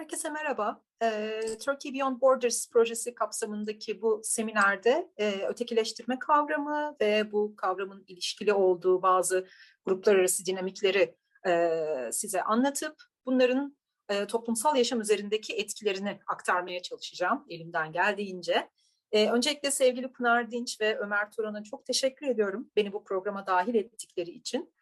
Herkese 0.00 0.30
merhaba. 0.30 0.82
Ee, 1.02 1.40
Turkey 1.64 1.94
Beyond 1.94 2.20
Borders 2.20 2.70
projesi 2.70 3.14
kapsamındaki 3.14 4.02
bu 4.02 4.20
seminerde 4.24 5.10
e, 5.16 5.30
ötekileştirme 5.30 6.18
kavramı 6.18 6.96
ve 7.00 7.32
bu 7.32 7.56
kavramın 7.56 8.04
ilişkili 8.06 8.52
olduğu 8.52 9.02
bazı 9.02 9.46
gruplar 9.84 10.16
arası 10.16 10.46
dinamikleri 10.46 11.14
e, 11.46 11.82
size 12.12 12.42
anlatıp 12.42 12.96
bunların 13.26 13.76
e, 14.08 14.26
toplumsal 14.26 14.76
yaşam 14.76 15.00
üzerindeki 15.00 15.56
etkilerini 15.56 16.18
aktarmaya 16.26 16.82
çalışacağım 16.82 17.44
elimden 17.48 17.92
geldiğince. 17.92 18.70
E, 19.12 19.30
öncelikle 19.30 19.70
sevgili 19.70 20.12
Pınar 20.12 20.50
Dinç 20.50 20.80
ve 20.80 20.98
Ömer 20.98 21.30
Turan'a 21.30 21.62
çok 21.62 21.86
teşekkür 21.86 22.26
ediyorum 22.26 22.70
beni 22.76 22.92
bu 22.92 23.04
programa 23.04 23.46
dahil 23.46 23.74
ettikleri 23.74 24.30
için. 24.30 24.72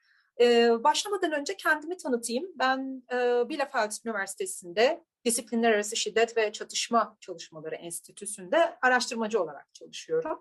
Ee, 0.40 0.84
başlamadan 0.84 1.32
önce 1.32 1.56
kendimi 1.56 1.96
tanıtayım. 1.96 2.46
Ben 2.58 3.02
e, 3.12 3.48
Bielefeld 3.48 3.90
Üniversitesi'nde 4.04 5.04
Disiplinler 5.24 5.72
Arası 5.72 5.96
Şiddet 5.96 6.36
ve 6.36 6.52
Çatışma 6.52 7.16
Çalışmaları 7.20 7.74
Enstitüsü'nde 7.74 8.78
araştırmacı 8.82 9.42
olarak 9.42 9.74
çalışıyorum. 9.74 10.38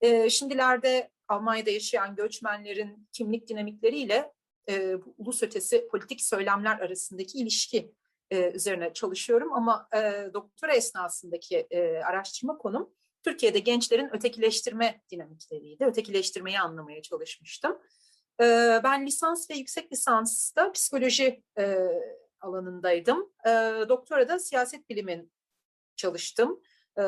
Ee, 0.00 0.30
şimdilerde 0.30 1.10
Almanya'da 1.28 1.70
yaşayan 1.70 2.16
göçmenlerin 2.16 3.08
kimlik 3.12 3.48
dinamikleriyle 3.48 4.32
e, 4.68 4.94
ulus 5.18 5.42
ötesi 5.42 5.88
politik 5.88 6.20
söylemler 6.22 6.78
arasındaki 6.78 7.38
ilişki 7.38 7.94
e, 8.30 8.50
üzerine 8.50 8.92
çalışıyorum. 8.92 9.52
Ama 9.52 9.88
e, 9.96 10.30
doktora 10.34 10.72
esnasındaki 10.72 11.66
e, 11.70 11.98
araştırma 11.98 12.58
konum 12.58 12.90
Türkiye'de 13.22 13.58
gençlerin 13.58 14.14
ötekileştirme 14.14 15.00
dinamikleriydi. 15.10 15.84
Ötekileştirmeyi 15.84 16.60
anlamaya 16.60 17.02
çalışmıştım. 17.02 17.78
Ee, 18.40 18.80
ben 18.84 19.06
lisans 19.06 19.50
ve 19.50 19.54
yüksek 19.54 19.92
lisansta 19.92 20.72
psikoloji 20.72 21.42
e, 21.58 21.88
alanındaydım. 22.40 23.32
E, 23.46 23.50
doktora 23.88 24.28
da 24.28 24.38
siyaset 24.38 24.88
bilimin 24.88 25.32
çalıştım. 25.96 26.60
E, 26.96 27.02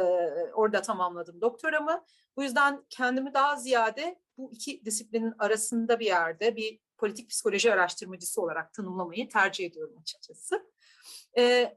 orada 0.54 0.82
tamamladım 0.82 1.40
doktoramı. 1.40 2.04
Bu 2.36 2.42
yüzden 2.42 2.84
kendimi 2.90 3.34
daha 3.34 3.56
ziyade 3.56 4.20
bu 4.38 4.52
iki 4.52 4.84
disiplinin 4.84 5.34
arasında 5.38 6.00
bir 6.00 6.06
yerde 6.06 6.56
bir 6.56 6.80
politik 6.96 7.30
psikoloji 7.30 7.72
araştırmacısı 7.72 8.42
olarak 8.42 8.72
tanımlamayı 8.72 9.28
tercih 9.28 9.66
ediyorum 9.66 9.98
açıkçası. 10.00 10.70
E, 11.38 11.76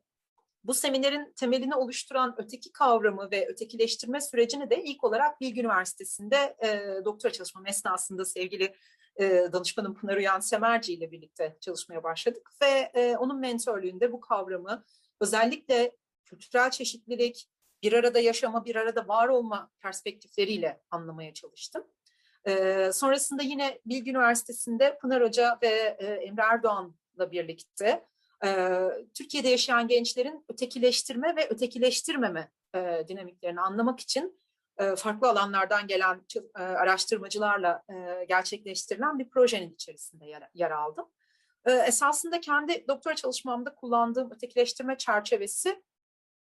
bu 0.64 0.74
seminerin 0.74 1.34
temelini 1.36 1.76
oluşturan 1.76 2.36
öteki 2.38 2.72
kavramı 2.72 3.32
ve 3.32 3.48
ötekileştirme 3.48 4.22
sürecini 4.22 4.70
de 4.70 4.84
ilk 4.84 5.04
olarak 5.04 5.42
Bilgi 5.42 5.62
Üniversitesi'nde 5.62 6.56
e, 6.64 7.06
doktora 7.06 7.34
çalışmam 7.34 7.68
esnasında 7.68 8.26
sevgili 8.26 8.76
e, 9.20 9.50
danışmanım 9.54 9.96
Pınar 9.96 10.18
Uyan 10.18 10.40
Semerci 10.40 10.94
ile 10.94 11.12
birlikte 11.12 11.58
çalışmaya 11.62 12.04
başladık 12.04 12.50
ve 12.62 12.92
e, 12.94 13.18
onun 13.18 13.40
mentörlüğünde 13.40 14.12
bu 14.12 14.20
kavramı 14.20 14.84
özellikle 15.22 15.92
kültürel 16.26 16.72
çeşitlilik, 16.72 17.50
bir 17.84 17.94
arada 17.94 18.20
yaşama, 18.20 18.66
bir 18.66 18.76
arada 18.76 19.08
var 19.08 19.28
olma 19.28 19.72
perspektifleriyle 19.80 20.82
anlamaya 20.92 21.34
çalıştım. 21.34 21.84
E, 22.46 22.90
sonrasında 22.94 23.44
yine 23.44 23.80
Bilgi 23.86 24.12
Üniversitesi'nde 24.12 24.98
Pınar 24.98 25.24
Hoca 25.24 25.58
ve 25.62 25.98
e, 26.00 26.06
Emre 26.06 26.42
Erdoğan'la 26.42 27.32
birlikte 27.32 28.06
Türkiye'de 29.14 29.50
yaşayan 29.50 29.88
gençlerin 29.88 30.46
ötekileştirme 30.50 31.36
ve 31.36 31.48
ötekileştirmeme 31.50 32.52
e, 32.76 33.08
dinamiklerini 33.08 33.62
anlamak 33.62 34.00
için 34.00 34.40
farklı 34.78 35.30
alanlardan 35.30 35.88
gelen 35.88 36.26
e, 36.36 36.62
araştırmacılarla 36.62 37.84
e, 37.90 38.26
gerçekleştirilen 38.26 39.20
bir 39.20 39.30
projenin 39.30 39.74
içerisinde 39.74 40.26
yer, 40.54 40.72
aldım. 40.72 41.06
Esasında 41.66 42.42
kendi 42.42 42.88
doktora 42.88 43.16
çalışmamda 43.16 43.76
kullandığım 43.76 44.32
ötekileştirme 44.32 44.98
çerçevesi 44.98 45.84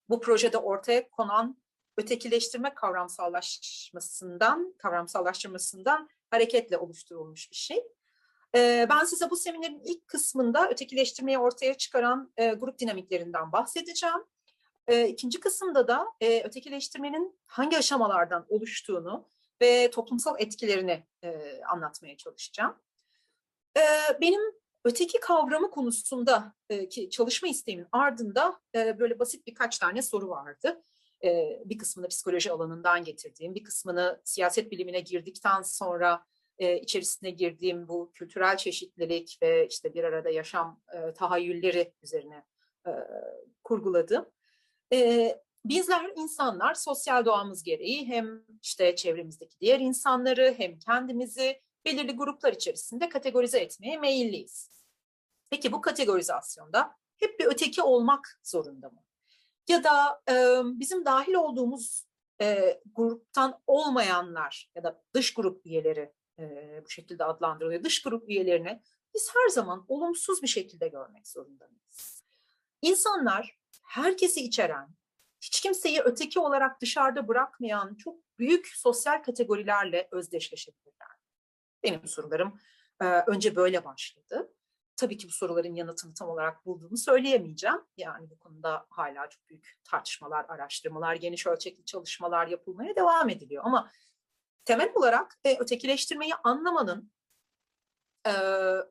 bu 0.08 0.20
projede 0.20 0.58
ortaya 0.58 1.10
konan 1.10 1.62
ötekileştirme 1.96 2.74
kavramsallaşmasından, 2.74 4.74
kavramsallaştırmasından 4.78 6.08
hareketle 6.30 6.78
oluşturulmuş 6.78 7.50
bir 7.50 7.56
şey. 7.56 7.84
Ben 8.54 9.04
size 9.04 9.30
bu 9.30 9.36
seminerin 9.36 9.80
ilk 9.84 10.08
kısmında 10.08 10.70
ötekileştirmeyi 10.70 11.38
ortaya 11.38 11.74
çıkaran 11.74 12.32
grup 12.36 12.78
dinamiklerinden 12.78 13.52
bahsedeceğim. 13.52 14.24
E, 14.88 15.08
ikinci 15.08 15.40
kısımda 15.40 15.88
da 15.88 16.06
e, 16.20 16.42
ötekileştirmenin 16.42 17.38
hangi 17.46 17.78
aşamalardan 17.78 18.46
oluştuğunu 18.48 19.28
ve 19.62 19.90
toplumsal 19.90 20.40
etkilerini 20.40 21.06
e, 21.22 21.60
anlatmaya 21.62 22.16
çalışacağım. 22.16 22.76
E, 23.76 23.82
benim 24.20 24.40
öteki 24.84 25.20
kavramı 25.20 25.70
konusunda 25.70 26.54
e, 26.70 26.88
ki 26.88 27.10
çalışma 27.10 27.48
isteğimin 27.48 27.86
ardında 27.92 28.60
e, 28.74 28.98
böyle 28.98 29.18
basit 29.18 29.46
birkaç 29.46 29.78
tane 29.78 30.02
soru 30.02 30.28
vardı. 30.28 30.82
E, 31.24 31.62
bir 31.64 31.78
kısmını 31.78 32.08
psikoloji 32.08 32.52
alanından 32.52 33.04
getirdiğim, 33.04 33.54
bir 33.54 33.64
kısmını 33.64 34.20
siyaset 34.24 34.70
bilimine 34.70 35.00
girdikten 35.00 35.62
sonra 35.62 36.24
e, 36.58 36.80
içerisine 36.80 37.30
girdiğim 37.30 37.88
bu 37.88 38.12
kültürel 38.14 38.56
çeşitlilik 38.56 39.38
ve 39.42 39.66
işte 39.66 39.94
bir 39.94 40.04
arada 40.04 40.30
yaşam 40.30 40.80
e, 40.92 41.14
tahayyülleri 41.14 41.92
üzerine 42.02 42.44
e, 42.86 42.90
kurguladım. 43.64 44.26
E, 44.92 45.34
bizler 45.64 46.12
insanlar 46.16 46.74
sosyal 46.74 47.24
doğamız 47.24 47.62
gereği 47.62 48.08
hem 48.08 48.44
işte 48.62 48.96
çevremizdeki 48.96 49.60
diğer 49.60 49.80
insanları 49.80 50.54
hem 50.58 50.78
kendimizi 50.78 51.60
belirli 51.84 52.16
gruplar 52.16 52.52
içerisinde 52.52 53.08
kategorize 53.08 53.58
etmeye 53.58 53.98
meyilliyiz. 53.98 54.70
Peki 55.50 55.72
bu 55.72 55.80
kategorizasyonda 55.80 56.96
hep 57.16 57.40
bir 57.40 57.46
öteki 57.46 57.82
olmak 57.82 58.40
zorunda 58.42 58.88
mı? 58.88 59.04
Ya 59.68 59.84
da 59.84 60.22
e, 60.30 60.34
bizim 60.64 61.04
dahil 61.04 61.34
olduğumuz 61.34 62.04
e, 62.40 62.80
gruptan 62.94 63.60
olmayanlar 63.66 64.70
ya 64.74 64.82
da 64.82 65.02
dış 65.14 65.34
grup 65.34 65.66
üyeleri 65.66 66.12
e, 66.38 66.80
bu 66.84 66.90
şekilde 66.90 67.24
adlandırılıyor. 67.24 67.84
Dış 67.84 68.02
grup 68.02 68.28
üyelerini 68.28 68.82
biz 69.14 69.30
her 69.34 69.48
zaman 69.48 69.84
olumsuz 69.88 70.42
bir 70.42 70.48
şekilde 70.48 70.88
görmek 70.88 71.28
zorundayız. 71.28 72.24
İnsanlar 72.82 73.57
herkesi 73.84 74.40
içeren, 74.44 74.88
hiç 75.40 75.60
kimseyi 75.60 76.00
öteki 76.00 76.40
olarak 76.40 76.80
dışarıda 76.80 77.28
bırakmayan 77.28 77.94
çok 77.94 78.16
büyük 78.38 78.66
sosyal 78.66 79.22
kategorilerle 79.22 80.08
özdeşleşebilirler. 80.10 81.08
Benim 81.82 82.08
sorularım 82.08 82.60
e, 83.00 83.04
önce 83.04 83.56
böyle 83.56 83.84
başladı. 83.84 84.54
Tabii 84.96 85.16
ki 85.16 85.28
bu 85.28 85.32
soruların 85.32 85.74
yanıtını 85.74 86.14
tam 86.14 86.28
olarak 86.28 86.66
bulduğumu 86.66 86.96
söyleyemeyeceğim. 86.96 87.80
Yani 87.96 88.30
bu 88.30 88.38
konuda 88.38 88.86
hala 88.90 89.28
çok 89.28 89.48
büyük 89.48 89.78
tartışmalar, 89.84 90.46
araştırmalar, 90.48 91.14
geniş 91.14 91.46
ölçekli 91.46 91.84
çalışmalar 91.84 92.46
yapılmaya 92.46 92.96
devam 92.96 93.28
ediliyor. 93.28 93.62
Ama 93.66 93.90
temel 94.64 94.92
olarak 94.94 95.38
e, 95.44 95.58
ötekileştirmeyi 95.58 96.34
anlamanın 96.34 97.12
e, 98.26 98.32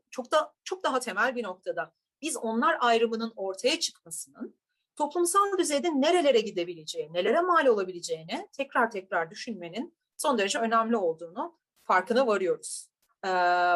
çok 0.10 0.32
da 0.32 0.54
çok 0.64 0.84
daha 0.84 1.00
temel 1.00 1.36
bir 1.36 1.44
noktada 1.44 1.94
biz 2.22 2.38
onlar 2.38 2.78
ayrımının 2.80 3.34
ortaya 3.36 3.80
çıkmasının 3.80 4.58
toplumsal 4.98 5.58
düzeyde 5.58 5.90
nerelere 5.90 6.42
gidebileceği, 6.42 7.14
nelere 7.14 7.42
mal 7.42 7.66
olabileceğini 7.66 8.50
tekrar 8.54 8.92
tekrar 8.92 9.32
düşünmenin 9.32 9.98
son 10.18 10.38
derece 10.38 10.60
önemli 10.60 10.98
olduğunu 10.98 11.60
farkına 11.84 12.28
varıyoruz. 12.28 12.90
Ee, 13.26 13.30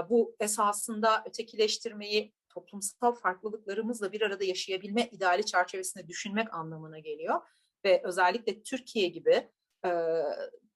bu 0.10 0.36
esasında 0.40 1.24
ötekileştirmeyi 1.26 2.34
toplumsal 2.50 3.12
farklılıklarımızla 3.12 4.12
bir 4.12 4.22
arada 4.22 4.44
yaşayabilme 4.44 5.08
ideali 5.08 5.46
çerçevesinde 5.46 6.08
düşünmek 6.08 6.54
anlamına 6.54 7.00
geliyor. 7.00 7.42
Ve 7.86 8.02
özellikle 8.04 8.64
Türkiye 8.64 9.08
gibi 9.08 9.50
e, 9.86 9.90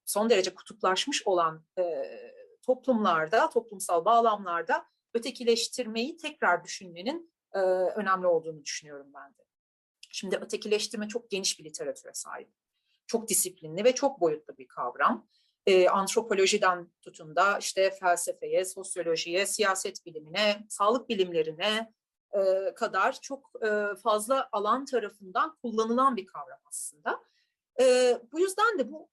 son 0.06 0.30
derece 0.30 0.56
kutuplaşmış 0.56 1.28
olan 1.28 1.66
e, 1.78 1.84
toplumlarda, 2.62 3.50
toplumsal 3.50 4.06
bağlamlarda 4.06 4.86
ötekileştirmeyi 5.14 6.18
tekrar 6.18 6.64
düşünmenin 6.64 7.34
e, 7.54 7.60
önemli 7.60 8.28
olduğunu 8.28 8.64
düşünüyorum 8.64 9.08
ben 9.14 9.30
de. 9.30 9.46
Şimdi 10.16 10.36
ötekileştirme 10.36 11.08
çok 11.08 11.30
geniş 11.30 11.60
bir 11.60 11.64
literatüre 11.64 12.14
sahip. 12.14 12.50
Çok 13.08 13.30
disiplinli 13.30 13.84
ve 13.84 13.96
çok 13.96 14.22
boyutlu 14.22 14.58
bir 14.58 14.68
kavram. 14.68 15.28
E, 15.66 15.90
antropolojiden 15.90 16.92
tutun 17.02 17.36
da 17.36 17.58
işte 17.58 17.92
felsefeye, 17.92 18.66
sosyolojiye, 18.66 19.46
siyaset 19.46 20.06
bilimine, 20.06 20.66
sağlık 20.70 21.10
bilimlerine 21.10 21.94
e, 22.34 22.74
kadar 22.76 23.20
çok 23.22 23.52
e, 23.66 23.96
fazla 24.04 24.50
alan 24.52 24.86
tarafından 24.86 25.56
kullanılan 25.62 26.16
bir 26.16 26.26
kavram 26.26 26.60
aslında. 26.66 27.24
E, 27.80 28.18
bu 28.32 28.40
yüzden 28.40 28.80
de 28.80 28.92
bu 28.92 29.10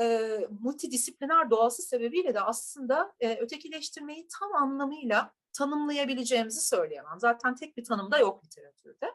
e, 0.00 0.38
multidisipliner 0.60 1.50
doğası 1.50 1.82
sebebiyle 1.82 2.34
de 2.34 2.40
aslında 2.40 3.14
e, 3.20 3.36
ötekileştirmeyi 3.36 4.28
tam 4.40 4.54
anlamıyla 4.54 5.34
tanımlayabileceğimizi 5.52 6.60
söyleyemem. 6.60 7.20
Zaten 7.20 7.54
tek 7.54 7.76
bir 7.76 7.84
tanım 7.84 8.10
da 8.10 8.18
yok 8.18 8.44
literatürde. 8.44 9.12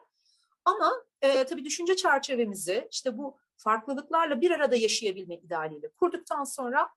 Ama 0.64 0.92
e, 1.22 1.44
tabii 1.44 1.64
düşünce 1.64 1.96
çerçevemizi 1.96 2.88
işte 2.90 3.18
bu 3.18 3.38
farklılıklarla 3.56 4.40
bir 4.40 4.50
arada 4.50 4.76
yaşayabilme 4.76 5.34
idealiyle 5.34 5.88
kurduktan 5.88 6.44
sonra 6.44 6.88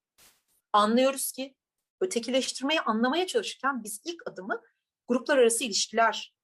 anlıyoruz 0.73 1.31
ki 1.31 1.55
ötekileştirmeyi 2.01 2.81
anlamaya 2.81 3.27
çalışırken 3.27 3.83
biz 3.83 4.01
ilk 4.05 4.27
adımı 4.27 4.61
gruplar 5.07 5.37
arası 5.37 5.63
ilişkiler 5.63 6.35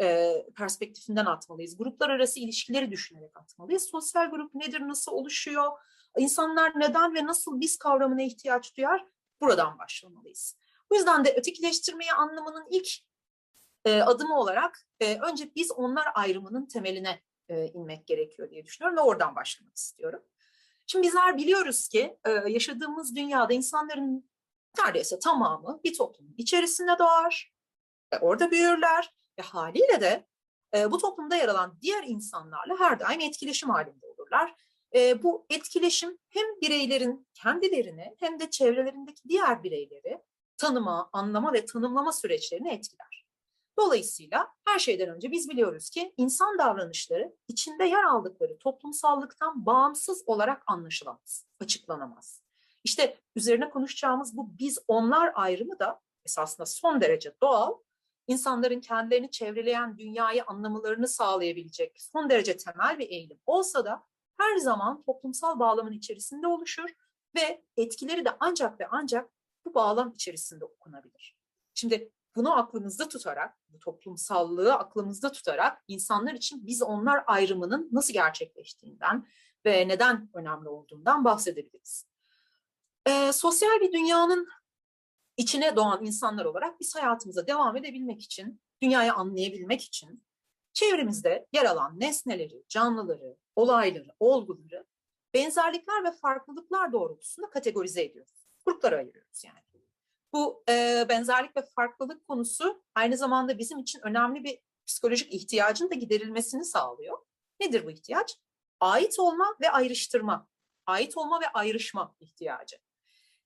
e, 0.00 0.36
perspektifinden 0.56 1.26
atmalıyız. 1.26 1.76
Gruplar 1.76 2.10
arası 2.10 2.40
ilişkileri 2.40 2.90
düşünerek 2.90 3.36
atmalıyız. 3.36 3.82
Sosyal 3.82 4.30
grup 4.30 4.54
nedir, 4.54 4.80
nasıl 4.80 5.12
oluşuyor, 5.12 5.72
insanlar 6.18 6.80
neden 6.80 7.14
ve 7.14 7.26
nasıl 7.26 7.60
biz 7.60 7.78
kavramına 7.78 8.22
ihtiyaç 8.22 8.76
duyar, 8.76 9.06
buradan 9.40 9.78
başlamalıyız. 9.78 10.56
Bu 10.90 10.96
yüzden 10.96 11.24
de 11.24 11.34
ötekileştirmeyi 11.36 12.12
anlamanın 12.12 12.66
ilk 12.70 12.88
e, 13.84 14.02
adımı 14.02 14.38
olarak 14.38 14.86
e, 15.00 15.18
önce 15.18 15.54
biz 15.54 15.70
onlar 15.70 16.06
ayrımının 16.14 16.66
temeline 16.66 17.22
e, 17.48 17.66
inmek 17.66 18.06
gerekiyor 18.06 18.50
diye 18.50 18.64
düşünüyorum 18.64 18.96
ve 18.96 19.00
oradan 19.00 19.36
başlamak 19.36 19.76
istiyorum. 19.76 20.22
Şimdi 20.86 21.06
bizler 21.06 21.36
biliyoruz 21.36 21.88
ki 21.88 22.18
e, 22.24 22.30
yaşadığımız 22.30 23.16
dünyada 23.16 23.52
insanların 23.52 24.30
neredeyse 24.78 25.18
tamamı 25.18 25.80
bir 25.84 25.94
toplumun 25.94 26.34
içerisinde 26.38 26.98
doğar 26.98 27.52
ve 28.14 28.18
orada 28.18 28.50
büyürler 28.50 29.14
ve 29.38 29.42
haliyle 29.42 30.00
de 30.00 30.26
e, 30.74 30.90
bu 30.90 30.98
toplumda 30.98 31.36
yer 31.36 31.48
alan 31.48 31.78
diğer 31.82 32.04
insanlarla 32.04 32.80
her 32.80 33.00
daim 33.00 33.20
etkileşim 33.20 33.70
halinde 33.70 34.06
olurlar. 34.06 34.54
E, 34.94 35.22
bu 35.22 35.46
etkileşim 35.50 36.18
hem 36.28 36.46
bireylerin 36.60 37.28
kendilerini 37.34 38.16
hem 38.18 38.40
de 38.40 38.50
çevrelerindeki 38.50 39.28
diğer 39.28 39.62
bireyleri 39.62 40.22
tanıma, 40.56 41.10
anlama 41.12 41.52
ve 41.52 41.64
tanımlama 41.64 42.12
süreçlerini 42.12 42.70
etkiler. 42.70 43.21
Dolayısıyla 43.78 44.48
her 44.64 44.78
şeyden 44.78 45.08
önce 45.08 45.30
biz 45.30 45.48
biliyoruz 45.48 45.90
ki 45.90 46.14
insan 46.16 46.58
davranışları 46.58 47.36
içinde 47.48 47.84
yer 47.84 48.04
aldıkları 48.04 48.58
toplumsallıktan 48.58 49.66
bağımsız 49.66 50.22
olarak 50.26 50.62
anlaşılamaz, 50.66 51.46
açıklanamaz. 51.60 52.42
İşte 52.84 53.20
üzerine 53.36 53.70
konuşacağımız 53.70 54.36
bu 54.36 54.58
biz 54.58 54.78
onlar 54.88 55.32
ayrımı 55.34 55.78
da 55.78 56.00
esasında 56.24 56.66
son 56.66 57.00
derece 57.00 57.34
doğal, 57.42 57.74
insanların 58.26 58.80
kendilerini 58.80 59.30
çevreleyen 59.30 59.98
dünyayı 59.98 60.44
anlamalarını 60.44 61.08
sağlayabilecek 61.08 61.96
son 62.00 62.30
derece 62.30 62.56
temel 62.56 62.98
bir 62.98 63.08
eğilim 63.08 63.40
olsa 63.46 63.84
da 63.84 64.04
her 64.38 64.56
zaman 64.56 65.02
toplumsal 65.02 65.58
bağlamın 65.58 65.92
içerisinde 65.92 66.46
oluşur 66.46 66.88
ve 67.36 67.64
etkileri 67.76 68.24
de 68.24 68.30
ancak 68.40 68.80
ve 68.80 68.86
ancak 68.90 69.30
bu 69.64 69.74
bağlam 69.74 70.12
içerisinde 70.12 70.64
okunabilir. 70.64 71.36
Şimdi 71.74 72.12
bunu 72.36 72.58
aklımızda 72.58 73.08
tutarak, 73.08 73.58
bu 73.68 73.78
toplumsallığı 73.78 74.74
aklımızda 74.74 75.32
tutarak 75.32 75.84
insanlar 75.88 76.34
için 76.34 76.66
biz 76.66 76.82
onlar 76.82 77.24
ayrımının 77.26 77.88
nasıl 77.92 78.12
gerçekleştiğinden 78.12 79.26
ve 79.66 79.88
neden 79.88 80.30
önemli 80.34 80.68
olduğundan 80.68 81.24
bahsedebiliriz. 81.24 82.06
Ee, 83.06 83.32
sosyal 83.32 83.80
bir 83.80 83.92
dünyanın 83.92 84.48
içine 85.36 85.76
doğan 85.76 86.04
insanlar 86.04 86.44
olarak 86.44 86.80
biz 86.80 86.94
hayatımıza 86.96 87.46
devam 87.46 87.76
edebilmek 87.76 88.22
için, 88.22 88.60
dünyayı 88.82 89.12
anlayabilmek 89.12 89.82
için 89.82 90.24
çevremizde 90.72 91.46
yer 91.52 91.64
alan 91.64 92.00
nesneleri, 92.00 92.64
canlıları, 92.68 93.36
olayları, 93.56 94.08
olguları 94.20 94.84
benzerlikler 95.34 96.04
ve 96.04 96.12
farklılıklar 96.12 96.92
doğrultusunda 96.92 97.50
kategorize 97.50 98.02
ediyoruz. 98.02 98.48
Gruplara 98.66 98.96
ayırıyoruz 98.96 99.44
yani. 99.44 99.71
Bu 100.32 100.64
e, 100.68 101.06
benzerlik 101.08 101.56
ve 101.56 101.62
farklılık 101.62 102.28
konusu 102.28 102.82
aynı 102.94 103.16
zamanda 103.16 103.58
bizim 103.58 103.78
için 103.78 104.00
önemli 104.02 104.44
bir 104.44 104.58
psikolojik 104.86 105.34
ihtiyacın 105.34 105.90
da 105.90 105.94
giderilmesini 105.94 106.64
sağlıyor. 106.64 107.18
Nedir 107.60 107.86
bu 107.86 107.90
ihtiyaç? 107.90 108.38
Ait 108.80 109.18
olma 109.18 109.56
ve 109.60 109.70
ayrıştırma. 109.70 110.48
Ait 110.86 111.16
olma 111.16 111.40
ve 111.40 111.48
ayrışma 111.48 112.14
ihtiyacı. 112.20 112.76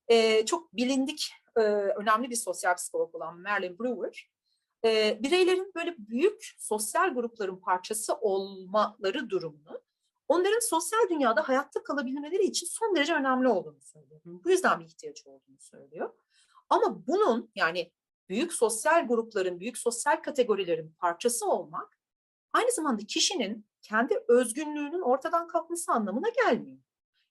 E, 0.09 0.47
çok 0.47 0.77
bilindik, 0.77 1.33
e, 1.56 1.61
önemli 1.61 2.31
bir 2.31 2.37
sosyal 2.37 2.75
psikolog 2.75 3.15
olan 3.15 3.38
Merlin 3.38 3.79
Brewer, 3.79 4.31
e, 4.85 5.19
bireylerin 5.23 5.73
böyle 5.75 5.94
büyük 5.99 6.55
sosyal 6.59 7.15
grupların 7.15 7.56
parçası 7.56 8.15
olmaları 8.15 9.31
durumunu 9.31 9.83
onların 10.29 10.61
sosyal 10.61 11.09
dünyada 11.11 11.49
hayatta 11.49 11.83
kalabilmeleri 11.83 12.44
için 12.44 12.67
son 12.67 12.97
derece 12.97 13.15
önemli 13.15 13.49
olduğunu 13.49 13.81
söylüyor. 13.81 14.21
Bu 14.25 14.50
yüzden 14.50 14.81
bir 14.81 14.85
ihtiyaç 14.85 15.27
olduğunu 15.27 15.59
söylüyor. 15.61 16.12
Ama 16.71 17.07
bunun 17.07 17.51
yani 17.55 17.93
büyük 18.29 18.53
sosyal 18.53 19.09
grupların, 19.09 19.61
büyük 19.61 19.79
sosyal 19.79 20.23
kategorilerin 20.23 20.95
parçası 20.99 21.47
olmak 21.51 21.99
aynı 22.53 22.73
zamanda 22.73 23.07
kişinin 23.07 23.67
kendi 23.83 24.25
özgünlüğünün 24.29 25.01
ortadan 25.01 25.49
kalkması 25.49 25.93
anlamına 25.93 26.29
gelmiyor. 26.29 26.79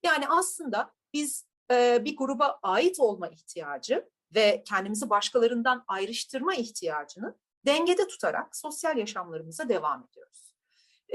Yani 0.04 0.28
aslında 0.28 0.94
biz 1.14 1.46
e, 1.72 2.06
bir 2.06 2.18
gruba 2.18 2.60
ait 2.62 3.00
olma 3.00 3.28
ihtiyacı 3.28 4.10
ve 4.36 4.64
kendimizi 4.68 5.10
başkalarından 5.10 5.84
ayrıştırma 5.88 6.56
ihtiyacını 6.56 7.36
dengede 7.66 8.08
tutarak 8.08 8.56
sosyal 8.56 8.98
yaşamlarımıza 8.98 9.70
devam 9.70 10.08
ediyoruz. 10.10 10.56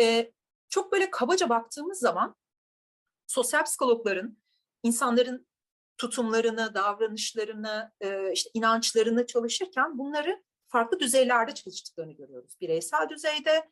E, 0.00 0.32
çok 0.68 0.92
böyle 0.92 1.10
kabaca 1.10 1.48
baktığımız 1.48 1.98
zaman 1.98 2.36
sosyal 3.26 3.64
psikologların 3.64 4.38
insanların 4.82 5.46
tutumlarını, 6.00 6.74
davranışlarını, 6.74 7.92
işte 8.32 8.50
inançlarını 8.54 9.26
çalışırken 9.26 9.98
bunları 9.98 10.42
farklı 10.68 11.00
düzeylerde 11.00 11.54
çalıştıklarını 11.54 12.12
görüyoruz. 12.12 12.60
Bireysel 12.60 13.08
düzeyde 13.08 13.70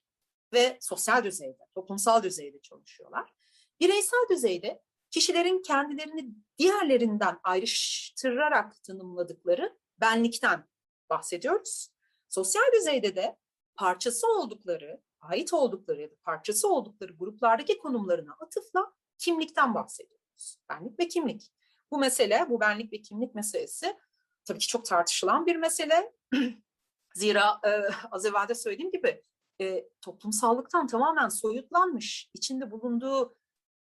ve 0.52 0.78
sosyal 0.80 1.24
düzeyde, 1.24 1.66
toplumsal 1.74 2.22
düzeyde 2.22 2.60
çalışıyorlar. 2.62 3.34
Bireysel 3.80 4.26
düzeyde 4.30 4.82
kişilerin 5.10 5.62
kendilerini 5.62 6.28
diğerlerinden 6.58 7.38
ayrıştırarak 7.42 8.82
tanımladıkları 8.84 9.78
benlikten 10.00 10.68
bahsediyoruz. 11.10 11.88
Sosyal 12.28 12.72
düzeyde 12.76 13.16
de 13.16 13.36
parçası 13.76 14.26
oldukları, 14.26 15.00
ait 15.20 15.52
oldukları 15.52 16.00
ya 16.00 16.10
da 16.10 16.14
parçası 16.24 16.68
oldukları 16.68 17.12
gruplardaki 17.12 17.78
konumlarına 17.78 18.36
atıfla 18.40 18.92
kimlikten 19.18 19.74
bahsediyoruz. 19.74 20.58
Benlik 20.70 21.00
ve 21.00 21.08
kimlik. 21.08 21.52
Bu 21.90 21.98
mesele, 21.98 22.46
bu 22.48 22.60
benlik 22.60 22.92
ve 22.92 23.02
kimlik 23.02 23.34
meselesi 23.34 23.96
tabii 24.44 24.58
ki 24.58 24.66
çok 24.66 24.86
tartışılan 24.86 25.46
bir 25.46 25.56
mesele. 25.56 26.12
Zira 27.14 27.60
e, 27.64 27.70
az 28.10 28.26
evvel 28.26 28.48
de 28.48 28.54
söylediğim 28.54 28.90
gibi 28.90 29.22
e, 29.60 29.88
toplumsallıktan 30.00 30.86
tamamen 30.86 31.28
soyutlanmış, 31.28 32.30
içinde 32.34 32.70
bulunduğu 32.70 33.34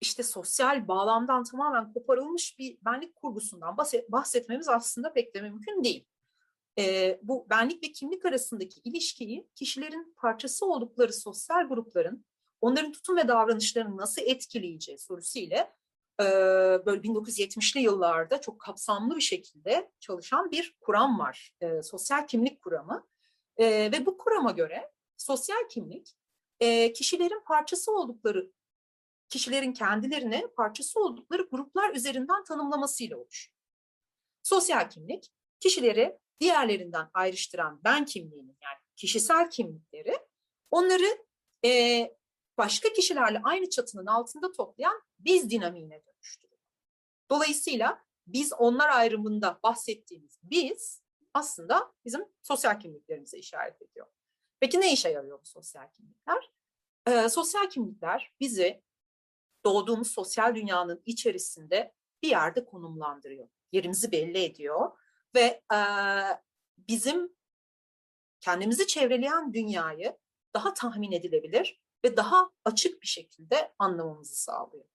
işte 0.02 0.24
sosyal 0.24 0.88
bağlamdan 0.88 1.44
tamamen 1.44 1.94
koparılmış 1.94 2.60
bir 2.60 2.78
benlik 2.86 3.16
kurgusundan 3.16 3.78
bahsetmemiz 4.10 4.70
aslında 4.70 5.14
pek 5.14 5.36
de 5.36 5.42
mümkün 5.42 5.84
değil. 5.84 6.08
E, 6.80 7.20
bu 7.24 7.48
benlik 7.50 7.84
ve 7.84 7.92
kimlik 7.92 8.26
arasındaki 8.26 8.82
ilişkiyi 8.84 9.48
kişilerin 9.56 10.14
parçası 10.18 10.66
oldukları 10.66 11.14
sosyal 11.14 11.68
grupların 11.68 12.26
onların 12.62 12.92
tutum 12.92 13.18
ve 13.18 13.28
davranışlarını 13.28 13.98
nasıl 13.98 14.22
etkileyeceği 14.22 14.98
sorusu 14.98 15.40
ile 15.40 15.74
böyle 16.86 17.02
1970'li 17.02 17.82
yıllarda 17.82 18.42
çok 18.42 18.60
kapsamlı 18.60 19.16
bir 19.16 19.22
şekilde 19.22 19.92
çalışan 20.00 20.52
bir 20.52 20.76
kuram 20.82 21.20
var. 21.20 21.54
sosyal 21.84 22.28
kimlik 22.28 22.62
kuramı. 22.62 23.08
ve 23.60 24.06
bu 24.06 24.18
kurama 24.18 24.52
göre 24.52 24.92
sosyal 25.18 25.68
kimlik 25.70 26.16
kişilerin 26.96 27.44
parçası 27.46 27.92
oldukları, 27.92 28.52
kişilerin 29.30 29.74
kendilerine 29.74 30.48
parçası 30.58 31.00
oldukları 31.00 31.48
gruplar 31.52 31.96
üzerinden 31.96 32.44
tanımlamasıyla 32.44 33.18
oluşuyor. 33.18 33.56
Sosyal 34.44 34.90
kimlik 34.90 35.32
kişileri 35.60 36.20
diğerlerinden 36.40 37.10
ayrıştıran 37.14 37.82
ben 37.84 38.06
kimliğinin 38.06 38.58
yani 38.62 38.78
kişisel 38.96 39.50
kimlikleri 39.50 40.18
onları 40.72 41.26
e, 41.66 42.16
başka 42.58 42.94
kişilerle 42.94 43.42
aynı 43.44 43.70
çatının 43.70 44.06
altında 44.06 44.52
toplayan 44.52 45.02
biz 45.26 45.50
dinamiğine 45.50 46.06
dönüştürüyor. 46.06 46.60
Dolayısıyla 47.30 48.04
biz 48.28 48.54
onlar 48.54 48.90
ayrımında 48.90 49.60
bahsettiğimiz 49.64 50.40
biz 50.44 51.04
aslında 51.34 51.94
bizim 52.06 52.26
sosyal 52.42 52.80
kimliklerimize 52.80 53.38
işaret 53.38 53.82
ediyor. 53.82 54.08
Peki 54.60 54.82
ne 54.82 54.94
işe 54.94 55.10
yarıyor 55.10 55.42
bu 55.42 55.46
sosyal 55.46 55.88
kimlikler? 55.92 56.52
Ee, 57.08 57.30
sosyal 57.30 57.70
kimlikler 57.70 58.34
bizi 58.40 58.84
doğduğumuz 59.66 60.12
sosyal 60.12 60.56
dünyanın 60.56 61.02
içerisinde 61.06 61.94
bir 62.24 62.30
yerde 62.30 62.66
konumlandırıyor. 62.66 63.50
Yerimizi 63.72 64.12
belli 64.12 64.44
ediyor 64.44 64.92
ve 65.36 65.62
e, 65.74 65.80
bizim 66.78 67.36
kendimizi 68.40 68.88
çevreleyen 68.88 69.54
dünyayı 69.54 70.18
daha 70.54 70.74
tahmin 70.74 71.12
edilebilir 71.12 71.82
ve 72.06 72.18
daha 72.18 72.50
açık 72.66 73.02
bir 73.02 73.08
şekilde 73.08 73.74
anlamamızı 73.80 74.36
sağlıyor. 74.36 74.86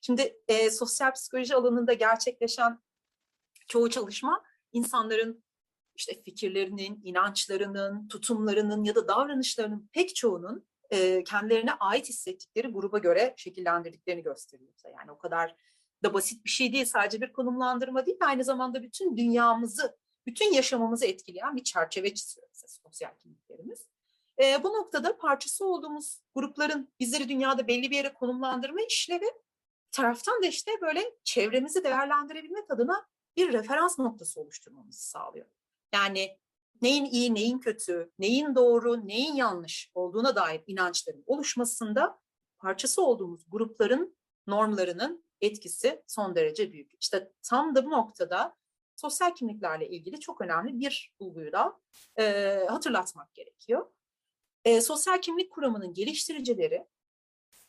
Şimdi 0.00 0.36
e, 0.48 0.70
sosyal 0.70 1.12
psikoloji 1.12 1.54
alanında 1.54 1.92
gerçekleşen 1.92 2.78
çoğu 3.68 3.90
çalışma 3.90 4.44
insanların 4.72 5.44
işte 5.94 6.22
fikirlerinin, 6.22 7.00
inançlarının, 7.04 8.08
tutumlarının 8.08 8.84
ya 8.84 8.94
da 8.94 9.08
davranışlarının 9.08 9.90
pek 9.92 10.16
çoğunun 10.16 10.66
e, 10.90 11.24
kendilerine 11.24 11.72
ait 11.72 12.08
hissettikleri 12.08 12.68
gruba 12.68 12.98
göre 12.98 13.34
şekillendirdiklerini 13.36 14.22
gösteriyor. 14.22 14.72
Yani 14.98 15.10
o 15.10 15.18
kadar 15.18 15.56
da 16.02 16.14
basit 16.14 16.44
bir 16.44 16.50
şey 16.50 16.72
değil, 16.72 16.84
sadece 16.84 17.20
bir 17.20 17.32
konumlandırma 17.32 18.06
değil, 18.06 18.18
aynı 18.20 18.44
zamanda 18.44 18.82
bütün 18.82 19.16
dünyamızı, 19.16 19.96
bütün 20.26 20.52
yaşamımızı 20.52 21.06
etkileyen 21.06 21.56
bir 21.56 21.64
çerçeve 21.64 22.14
çiziyor 22.14 22.48
sosyal 22.84 23.14
kimliklerimiz. 23.22 23.88
E, 24.42 24.62
bu 24.62 24.68
noktada 24.68 25.16
parçası 25.16 25.64
olduğumuz 25.66 26.20
grupların 26.34 26.92
bizleri 27.00 27.28
dünyada 27.28 27.68
belli 27.68 27.90
bir 27.90 27.96
yere 27.96 28.14
konumlandırma 28.14 28.80
işlevi 28.80 29.26
taraftan 29.92 30.42
da 30.42 30.46
işte 30.46 30.72
böyle 30.80 31.04
çevremizi 31.24 31.84
değerlendirebilmek 31.84 32.70
adına 32.70 33.06
bir 33.36 33.52
referans 33.52 33.98
noktası 33.98 34.40
oluşturmamızı 34.40 35.08
sağlıyor. 35.08 35.46
Yani 35.94 36.38
neyin 36.82 37.04
iyi, 37.04 37.34
neyin 37.34 37.58
kötü, 37.58 38.12
neyin 38.18 38.54
doğru, 38.54 39.06
neyin 39.06 39.34
yanlış 39.34 39.90
olduğuna 39.94 40.36
dair 40.36 40.62
inançların 40.66 41.24
oluşmasında 41.26 42.20
parçası 42.58 43.02
olduğumuz 43.02 43.44
grupların 43.48 44.16
normlarının 44.46 45.24
etkisi 45.40 46.02
son 46.06 46.34
derece 46.34 46.72
büyük. 46.72 46.90
İşte 47.00 47.32
tam 47.42 47.74
da 47.74 47.84
bu 47.84 47.90
noktada 47.90 48.56
sosyal 48.96 49.34
kimliklerle 49.34 49.88
ilgili 49.88 50.20
çok 50.20 50.40
önemli 50.40 50.78
bir 50.78 51.14
bulguyu 51.20 51.52
da 51.52 51.80
e, 52.18 52.24
hatırlatmak 52.68 53.34
gerekiyor. 53.34 53.86
E, 54.64 54.80
sosyal 54.80 55.20
kimlik 55.20 55.52
kuramının 55.52 55.94
geliştiricileri 55.94 56.86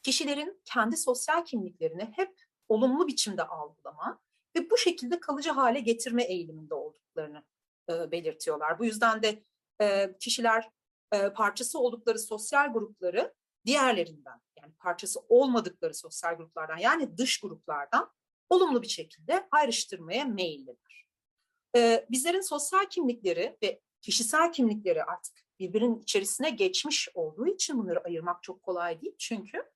kişilerin 0.03 0.61
kendi 0.65 0.97
sosyal 0.97 1.45
kimliklerini 1.45 2.11
hep 2.15 2.35
olumlu 2.69 3.07
biçimde 3.07 3.43
algılama 3.43 4.19
ve 4.55 4.69
bu 4.69 4.77
şekilde 4.77 5.19
kalıcı 5.19 5.51
hale 5.51 5.79
getirme 5.79 6.23
eğiliminde 6.23 6.73
olduklarını 6.73 7.43
e, 7.89 8.11
belirtiyorlar. 8.11 8.79
Bu 8.79 8.85
yüzden 8.85 9.23
de 9.23 9.43
e, 9.81 10.15
kişiler 10.19 10.69
e, 11.13 11.29
parçası 11.29 11.79
oldukları 11.79 12.19
sosyal 12.19 12.73
grupları 12.73 13.33
diğerlerinden 13.65 14.41
yani 14.61 14.73
parçası 14.79 15.19
olmadıkları 15.29 15.93
sosyal 15.93 16.35
gruplardan 16.35 16.77
yani 16.77 17.17
dış 17.17 17.39
gruplardan 17.39 18.11
olumlu 18.49 18.81
bir 18.81 18.87
şekilde 18.87 19.47
ayrıştırmaya 19.51 20.25
meyilliler. 20.25 21.07
E, 21.75 22.05
bizlerin 22.11 22.41
sosyal 22.41 22.85
kimlikleri 22.85 23.57
ve 23.63 23.81
kişisel 24.01 24.51
kimlikleri 24.51 25.03
artık 25.03 25.33
birbirinin 25.59 25.99
içerisine 25.99 26.49
geçmiş 26.49 27.09
olduğu 27.13 27.47
için 27.47 27.77
bunları 27.77 28.03
ayırmak 28.03 28.43
çok 28.43 28.63
kolay 28.63 29.01
değil. 29.01 29.15
Çünkü 29.17 29.71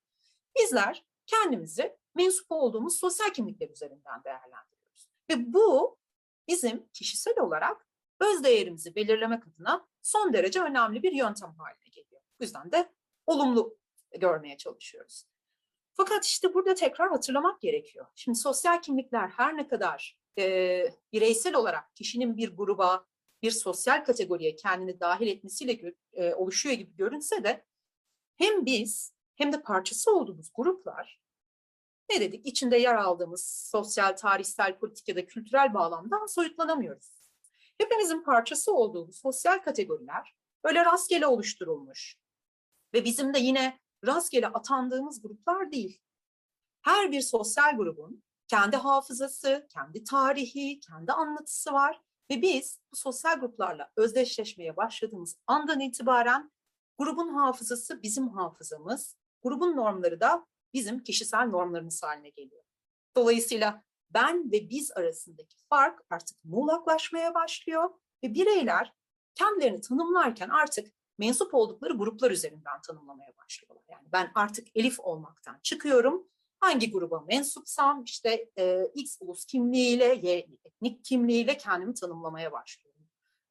bizler 0.58 1.04
kendimizi 1.26 1.96
mensup 2.14 2.46
olduğumuz 2.50 2.98
sosyal 2.98 3.30
kimlikler 3.30 3.70
üzerinden 3.70 4.24
değerlendiriyoruz. 4.24 5.08
Ve 5.30 5.52
bu 5.52 5.98
bizim 6.48 6.88
kişisel 6.92 7.38
olarak 7.38 7.86
öz 8.20 8.44
değerimizi 8.44 8.94
belirlemek 8.94 9.42
adına 9.46 9.88
son 10.02 10.32
derece 10.32 10.60
önemli 10.60 11.02
bir 11.02 11.12
yöntem 11.12 11.54
haline 11.58 11.88
geliyor. 11.92 12.22
Bu 12.40 12.44
yüzden 12.44 12.72
de 12.72 12.92
olumlu 13.26 13.78
görmeye 14.18 14.56
çalışıyoruz. 14.56 15.26
Fakat 15.94 16.24
işte 16.24 16.54
burada 16.54 16.74
tekrar 16.74 17.08
hatırlamak 17.10 17.60
gerekiyor. 17.60 18.06
Şimdi 18.14 18.38
sosyal 18.38 18.82
kimlikler 18.82 19.28
her 19.28 19.56
ne 19.56 19.68
kadar 19.68 20.18
e, 20.38 20.84
bireysel 21.12 21.54
olarak 21.54 21.96
kişinin 21.96 22.36
bir 22.36 22.56
gruba, 22.56 23.06
bir 23.42 23.50
sosyal 23.50 24.04
kategoriye 24.04 24.56
kendini 24.56 25.00
dahil 25.00 25.26
etmesiyle 25.26 25.94
e, 26.12 26.34
oluşuyor 26.34 26.74
gibi 26.74 26.96
görünse 26.96 27.44
de 27.44 27.64
hem 28.36 28.66
biz 28.66 29.15
hem 29.36 29.52
de 29.52 29.62
parçası 29.62 30.16
olduğumuz 30.16 30.50
gruplar 30.54 31.20
ne 32.10 32.20
dedik? 32.20 32.46
İçinde 32.46 32.76
yer 32.76 32.94
aldığımız 32.94 33.68
sosyal, 33.70 34.16
tarihsel, 34.16 34.78
politik 34.78 35.08
ya 35.08 35.16
da 35.16 35.26
kültürel 35.26 35.74
bağlamdan 35.74 36.26
soyutlanamıyoruz. 36.26 37.16
Hepimizin 37.78 38.22
parçası 38.22 38.74
olduğumuz 38.74 39.16
sosyal 39.16 39.58
kategoriler 39.58 40.36
öyle 40.64 40.84
rastgele 40.84 41.26
oluşturulmuş 41.26 42.18
ve 42.94 43.04
bizim 43.04 43.34
de 43.34 43.38
yine 43.38 43.80
rastgele 44.06 44.46
atandığımız 44.46 45.22
gruplar 45.22 45.72
değil. 45.72 46.00
Her 46.82 47.12
bir 47.12 47.20
sosyal 47.20 47.76
grubun 47.76 48.22
kendi 48.48 48.76
hafızası, 48.76 49.66
kendi 49.70 50.04
tarihi, 50.04 50.80
kendi 50.80 51.12
anlatısı 51.12 51.72
var 51.72 52.00
ve 52.30 52.42
biz 52.42 52.80
bu 52.92 52.96
sosyal 52.96 53.40
gruplarla 53.40 53.90
özdeşleşmeye 53.96 54.76
başladığımız 54.76 55.36
andan 55.46 55.80
itibaren 55.80 56.52
grubun 56.98 57.34
hafızası 57.34 58.02
bizim 58.02 58.28
hafızamız, 58.28 59.16
grubun 59.46 59.76
normları 59.76 60.20
da 60.20 60.46
bizim 60.74 61.02
kişisel 61.02 61.46
normlarımız 61.46 62.02
haline 62.02 62.28
geliyor. 62.28 62.62
Dolayısıyla 63.16 63.82
ben 64.10 64.52
ve 64.52 64.70
biz 64.70 64.92
arasındaki 64.92 65.56
fark 65.68 66.00
artık 66.10 66.44
muğlaklaşmaya 66.44 67.34
başlıyor 67.34 67.90
ve 68.24 68.34
bireyler 68.34 68.92
kendilerini 69.34 69.80
tanımlarken 69.80 70.48
artık 70.48 70.92
mensup 71.18 71.54
oldukları 71.54 71.92
gruplar 71.92 72.30
üzerinden 72.30 72.80
tanımlamaya 72.86 73.32
başlıyorlar. 73.36 73.84
Yani 73.90 74.08
ben 74.12 74.30
artık 74.34 74.68
Elif 74.74 75.00
olmaktan 75.00 75.60
çıkıyorum. 75.62 76.28
Hangi 76.60 76.90
gruba 76.90 77.20
mensupsam 77.20 78.04
işte 78.04 78.48
e, 78.58 78.86
X 78.94 79.16
ulus 79.20 79.44
kimliğiyle, 79.44 80.20
Y 80.22 80.46
etnik 80.64 81.04
kimliğiyle 81.04 81.56
kendimi 81.56 81.94
tanımlamaya 81.94 82.52
başlıyorum. 82.52 82.85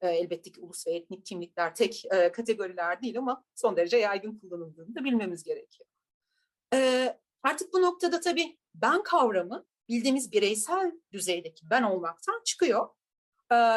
E, 0.00 0.08
elbette 0.08 0.52
ki 0.52 0.60
ulus 0.60 0.86
ve 0.86 0.94
etnik 0.94 1.26
kimlikler 1.26 1.74
tek 1.74 2.04
kategoriler 2.32 3.02
değil 3.02 3.18
ama 3.18 3.44
son 3.54 3.76
derece 3.76 3.96
yaygın 3.96 4.38
kullanıldığını 4.38 4.94
da 4.94 5.04
bilmemiz 5.04 5.42
gerekiyor. 5.42 5.88
Artık 7.42 7.72
bu 7.72 7.82
noktada 7.82 8.20
tabii 8.20 8.58
ben 8.74 9.02
kavramı 9.02 9.66
bildiğimiz 9.88 10.32
bireysel 10.32 10.92
düzeydeki 11.12 11.70
ben 11.70 11.82
olmaktan 11.82 12.42
çıkıyor. 12.44 12.88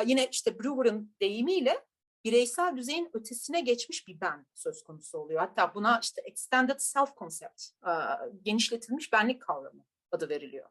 Yine 0.05 0.27
işte 0.31 0.59
Brewer'ın 0.59 1.15
deyimiyle 1.21 1.85
bireysel 2.23 2.77
düzeyin 2.77 3.09
ötesine 3.13 3.61
geçmiş 3.61 4.07
bir 4.07 4.21
ben 4.21 4.45
söz 4.55 4.83
konusu 4.83 5.17
oluyor. 5.17 5.39
Hatta 5.39 5.75
buna 5.75 5.99
işte 6.03 6.21
extended 6.25 6.79
self 6.79 7.17
concept, 7.17 7.63
genişletilmiş 8.41 9.13
benlik 9.13 9.41
kavramı 9.41 9.85
adı 10.11 10.29
veriliyor. 10.29 10.69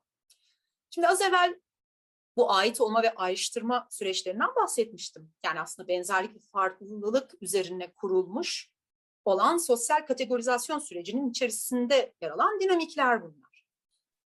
Şimdi 0.90 1.08
az 1.08 1.22
evvel 1.22 1.60
bu 2.38 2.52
ait 2.52 2.80
olma 2.80 3.02
ve 3.02 3.14
ayrıştırma 3.14 3.88
süreçlerinden 3.90 4.54
bahsetmiştim. 4.62 5.32
Yani 5.44 5.60
aslında 5.60 5.88
benzerlik 5.88 6.36
ve 6.36 6.40
farklılık 6.52 7.34
üzerine 7.40 7.92
kurulmuş 7.92 8.70
olan 9.24 9.56
sosyal 9.56 10.06
kategorizasyon 10.06 10.78
sürecinin 10.78 11.30
içerisinde 11.30 12.14
yer 12.22 12.30
alan 12.30 12.60
dinamikler 12.60 13.22
bunlar. 13.22 13.64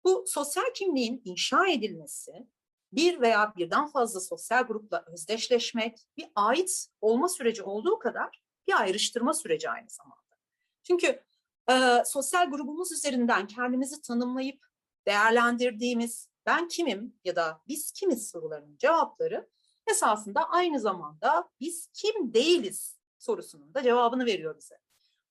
Bu 0.04 0.26
sosyal 0.28 0.74
kimliğin 0.76 1.22
inşa 1.26 1.68
edilmesi 1.68 2.48
bir 2.94 3.22
veya 3.22 3.54
birden 3.58 3.88
fazla 3.88 4.20
sosyal 4.20 4.64
grupla 4.64 5.06
özdeşleşmek 5.14 6.00
bir 6.18 6.28
ait 6.36 6.88
olma 7.02 7.30
süreci 7.30 7.64
olduğu 7.64 8.00
kadar 8.00 8.44
bir 8.68 8.82
ayrıştırma 8.82 9.34
süreci 9.34 9.70
aynı 9.70 9.90
zamanda. 9.90 10.38
Çünkü 10.84 11.24
e, 11.72 12.04
sosyal 12.06 12.50
grubumuz 12.50 12.92
üzerinden 12.92 13.48
kendimizi 13.48 14.02
tanımlayıp 14.02 14.66
değerlendirdiğimiz 15.08 16.31
ben 16.52 16.68
kimim 16.68 17.16
ya 17.24 17.36
da 17.36 17.62
biz 17.68 17.92
kimiz 17.92 18.30
sorularının 18.30 18.78
cevapları 18.78 19.50
esasında 19.88 20.50
aynı 20.50 20.80
zamanda 20.80 21.50
biz 21.60 21.90
kim 21.94 22.34
değiliz 22.34 23.00
sorusunun 23.20 23.74
da 23.74 23.84
cevabını 23.84 24.26
veriyor 24.26 24.58
bize. 24.58 24.78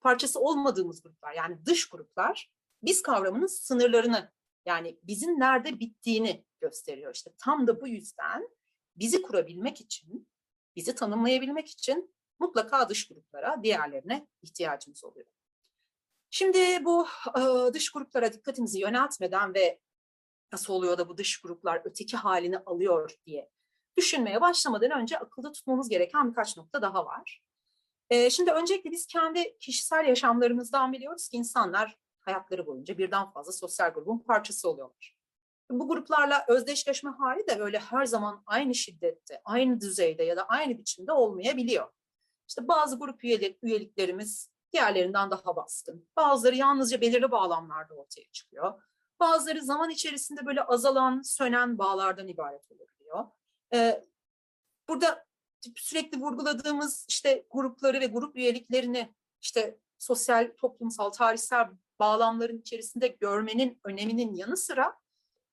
Parçası 0.01 0.41
olmadığımız 0.41 1.03
gruplar 1.03 1.33
yani 1.33 1.67
dış 1.67 1.89
gruplar 1.89 2.51
biz 2.83 3.03
kavramının 3.03 3.47
sınırlarını 3.47 4.33
yani 4.67 4.99
bizim 5.03 5.41
nerede 5.41 5.81
bittiğini 5.81 6.45
gösteriyor. 6.61 7.15
İşte 7.15 7.31
tam 7.39 7.67
da 7.67 7.81
bu 7.81 7.89
yüzden 7.89 8.49
bizi 8.97 9.23
kurabilmek 9.23 9.81
için, 9.81 10.29
bizi 10.77 10.95
tanımlayabilmek 10.95 11.69
için 11.69 12.15
mutlaka 12.39 12.89
dış 12.89 13.09
gruplara, 13.09 13.63
diğerlerine 13.63 14.27
ihtiyacımız 14.43 15.05
oluyor. 15.05 15.27
Şimdi 16.31 16.85
bu 16.85 17.07
e, 17.39 17.73
dış 17.75 17.93
gruplara 17.93 18.33
dikkatimizi 18.33 18.81
yöneltmeden 18.81 19.55
ve 19.55 19.81
nasıl 20.53 20.73
oluyor 20.75 20.99
da 20.99 21.09
bu 21.09 21.17
dış 21.17 21.41
gruplar 21.41 21.83
öteki 21.85 22.17
halini 22.17 22.59
alıyor 22.59 23.15
diye 23.27 23.51
düşünmeye 23.97 24.41
başlamadan 24.41 24.91
önce 24.91 25.19
akılda 25.19 25.53
tutmamız 25.53 25.89
gereken 25.89 26.31
birkaç 26.31 26.57
nokta 26.57 26.83
daha 26.83 27.07
var. 27.07 27.43
E, 28.11 28.31
şimdi 28.31 28.51
öncelikle 28.51 28.91
biz 28.91 29.07
kendi 29.07 29.59
kişisel 29.59 30.05
yaşamlarımızdan 30.05 30.93
biliyoruz 30.93 31.29
ki 31.29 31.37
insanlar 31.37 31.99
hayatları 32.21 32.67
boyunca 32.67 32.99
birden 32.99 33.31
fazla 33.31 33.53
sosyal 33.53 33.91
grubun 33.91 34.19
parçası 34.19 34.69
oluyorlar. 34.69 35.17
Bu 35.71 35.89
gruplarla 35.89 36.45
özdeşleşme 36.49 37.11
hali 37.11 37.47
de 37.47 37.61
öyle 37.61 37.79
her 37.79 38.07
zaman 38.07 38.43
aynı 38.47 38.75
şiddette, 38.75 39.41
aynı 39.45 39.81
düzeyde 39.81 40.23
ya 40.23 40.37
da 40.37 40.49
aynı 40.49 40.79
biçimde 40.79 41.13
olmayabiliyor. 41.13 41.89
İşte 42.49 42.69
bazı 42.69 42.99
grup 42.99 43.25
üyelik, 43.25 43.59
üyeliklerimiz 43.63 44.51
diğerlerinden 44.73 45.31
daha 45.31 45.57
baskın. 45.57 46.09
Bazıları 46.17 46.57
yalnızca 46.57 47.01
belirli 47.01 47.31
bağlamlarda 47.31 47.95
ortaya 47.95 48.31
çıkıyor. 48.33 48.83
Bazıları 49.21 49.63
zaman 49.63 49.91
içerisinde 49.91 50.47
böyle 50.47 50.63
azalan, 50.63 51.23
sönen 51.23 51.79
bağlardan 51.79 52.29
ibaret 52.29 52.71
olabiliyor. 52.73 53.27
Ee, 53.75 54.05
burada 54.89 55.27
sürekli 55.77 56.21
vurguladığımız 56.21 57.07
işte 57.09 57.47
grupları 57.51 58.01
ve 58.01 58.07
grup 58.07 58.37
üyeliklerini 58.37 59.15
işte 59.41 59.79
sosyal, 59.99 60.53
toplumsal, 60.59 61.11
tarihsel 61.11 61.69
bağlamların 61.99 62.59
içerisinde 62.59 63.09
görmenin 63.09 63.81
öneminin 63.85 64.35
yanı 64.35 64.57
sıra 64.57 64.99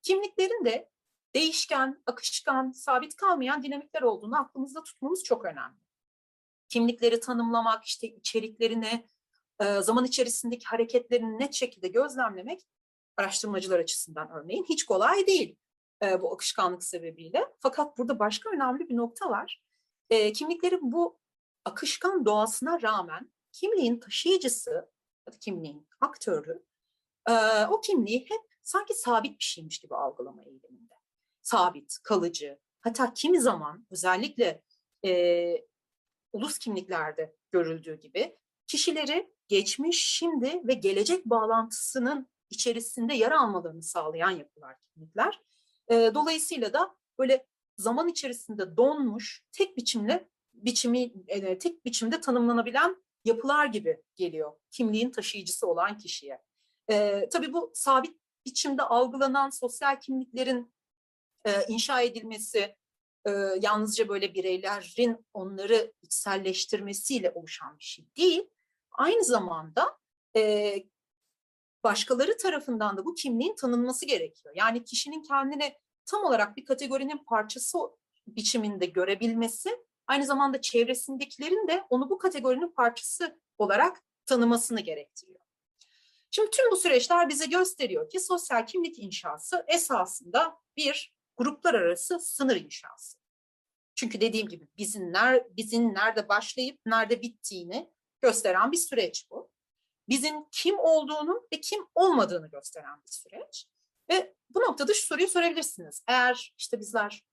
kimliklerin 0.02 0.66
de 0.66 0.90
değişken, 1.36 2.02
akışkan, 2.06 2.72
sabit 2.72 3.16
kalmayan 3.16 3.64
dinamikler 3.64 4.02
olduğunu 4.02 4.40
aklımızda 4.40 4.84
tutmamız 4.84 5.24
çok 5.24 5.46
önemli. 5.46 5.78
Kimlikleri 6.70 7.20
tanımlamak, 7.20 7.86
işte 7.86 8.08
içeriklerini, 8.08 9.08
zaman 9.80 10.06
içerisindeki 10.06 10.66
hareketlerini 10.66 11.40
net 11.40 11.54
şekilde 11.54 11.88
gözlemlemek 11.88 12.62
araştırmacılar 13.18 13.80
açısından 13.80 14.32
örneğin 14.32 14.66
hiç 14.70 14.86
kolay 14.86 15.28
değil 15.28 15.56
e, 16.04 16.22
bu 16.22 16.34
akışkanlık 16.34 16.84
sebebiyle. 16.84 17.48
Fakat 17.60 17.98
burada 17.98 18.20
başka 18.20 18.50
önemli 18.50 18.90
bir 18.90 18.98
nokta 18.98 19.30
var. 19.30 19.64
E, 20.10 20.34
kimliklerin 20.34 20.92
bu 20.92 21.20
akışkan 21.66 22.26
doğasına 22.26 22.82
rağmen 22.82 23.32
kimliğin 23.52 24.00
taşıyıcısı 24.00 24.90
kimliğin 25.42 25.88
aktörü 26.02 26.64
e, 27.30 27.34
o 27.66 27.82
kimliği 27.82 28.20
hep 28.20 28.42
sanki 28.64 28.94
sabit 28.94 29.40
bir 29.40 29.44
şeymiş 29.44 29.80
gibi 29.80 29.96
algılama 29.96 30.44
eğiliminde. 30.44 30.94
Sabit, 31.42 31.98
kalıcı. 32.04 32.60
Hatta 32.82 33.14
kimi 33.14 33.42
zaman 33.42 33.88
özellikle 33.92 34.64
e, 35.06 35.66
ulus 36.34 36.58
kimliklerde 36.58 37.36
görüldüğü 37.52 37.96
gibi 38.00 38.38
kişileri 38.68 39.34
geçmiş, 39.48 40.06
şimdi 40.06 40.68
ve 40.68 40.74
gelecek 40.74 41.26
bağlantısının 41.26 42.28
içerisinde 42.50 43.14
yer 43.14 43.32
almalarını 43.32 43.84
sağlayan 43.84 44.32
yapılar 44.32 44.76
kimlikler. 44.94 45.42
E, 45.90 46.12
dolayısıyla 46.14 46.74
da 46.74 46.96
böyle 47.20 47.46
zaman 47.78 48.08
içerisinde 48.08 48.78
donmuş, 48.78 49.44
tek 49.52 49.78
biçimle 49.78 50.30
biçimi 50.54 51.14
e, 51.28 51.60
tek 51.60 51.86
biçimde 51.86 52.22
tanımlanabilen 52.22 53.04
yapılar 53.26 53.66
gibi 53.66 54.02
geliyor 54.16 54.54
kimliğin 54.72 55.12
taşıyıcısı 55.12 55.68
olan 55.68 55.98
kişiye. 55.98 56.42
E, 56.90 57.30
tabii 57.30 57.54
bu 57.54 57.72
sabit 57.74 58.18
biçimde 58.46 58.84
algılanan 58.84 59.50
sosyal 59.50 60.00
kimliklerin 60.00 60.74
e, 61.46 61.66
inşa 61.68 62.02
edilmesi 62.02 62.76
e, 63.26 63.32
yalnızca 63.62 64.10
böyle 64.10 64.34
bireylerin 64.34 65.26
onları 65.34 65.94
içselleştirmesiyle 66.02 67.32
oluşan 67.32 67.80
bir 67.80 67.84
şey 67.84 68.06
değil. 68.18 68.50
Aynı 68.92 69.24
zamanda 69.24 69.98
e, 70.36 70.76
başkaları 71.88 72.38
tarafından 72.38 72.98
da 72.98 73.06
bu 73.06 73.16
kimliğin 73.16 73.56
tanınması 73.56 74.06
gerekiyor. 74.06 74.54
Yani 74.58 74.84
kişinin 74.84 75.24
kendini 75.24 75.74
tam 76.06 76.24
olarak 76.24 76.58
bir 76.58 76.66
kategorinin 76.66 77.18
parçası 77.18 77.78
biçiminde 78.28 78.86
görebilmesi, 78.86 79.70
aynı 80.08 80.26
zamanda 80.26 80.62
çevresindekilerin 80.62 81.68
de 81.68 81.84
onu 81.90 82.10
bu 82.10 82.18
kategorinin 82.18 82.72
parçası 82.72 83.40
olarak 83.58 84.04
tanımasını 84.26 84.82
gerektiriyor. 84.82 85.40
Şimdi 86.32 86.50
tüm 86.52 86.72
bu 86.72 86.76
süreçler 86.76 87.30
bize 87.30 87.46
gösteriyor 87.46 88.10
ki 88.10 88.20
sosyal 88.20 88.66
kimlik 88.66 89.00
inşası 89.00 89.66
esasında 89.68 90.58
bir 90.78 91.16
gruplar 91.38 91.74
arası 91.74 92.20
sınır 92.20 92.56
inşası. 92.56 93.18
Çünkü 93.96 94.22
dediğim 94.22 94.48
gibi 94.48 94.68
bizim, 94.78 95.14
ner, 95.14 95.44
bizim 95.58 95.94
nerede 95.94 96.30
başlayıp 96.30 96.80
nerede 96.86 97.22
bittiğini 97.22 97.92
gösteren 98.22 98.72
bir 98.72 98.78
süreç 98.78 99.28
bu. 99.32 99.47
Bizim 100.10 100.50
kim 100.52 100.80
olduğunu 100.80 101.48
ve 101.54 101.62
kim 101.62 101.88
olmadığını 101.96 102.50
gösteren 102.50 103.02
bir 103.04 103.12
süreç. 103.12 103.68
Ve 104.10 104.36
bu 104.50 104.60
noktada 104.60 104.94
şu 104.94 105.06
soruyu 105.06 105.28
sorabilirsiniz. 105.28 106.04
Eğer 106.08 106.54
işte 106.58 106.80
bizler 106.80 107.26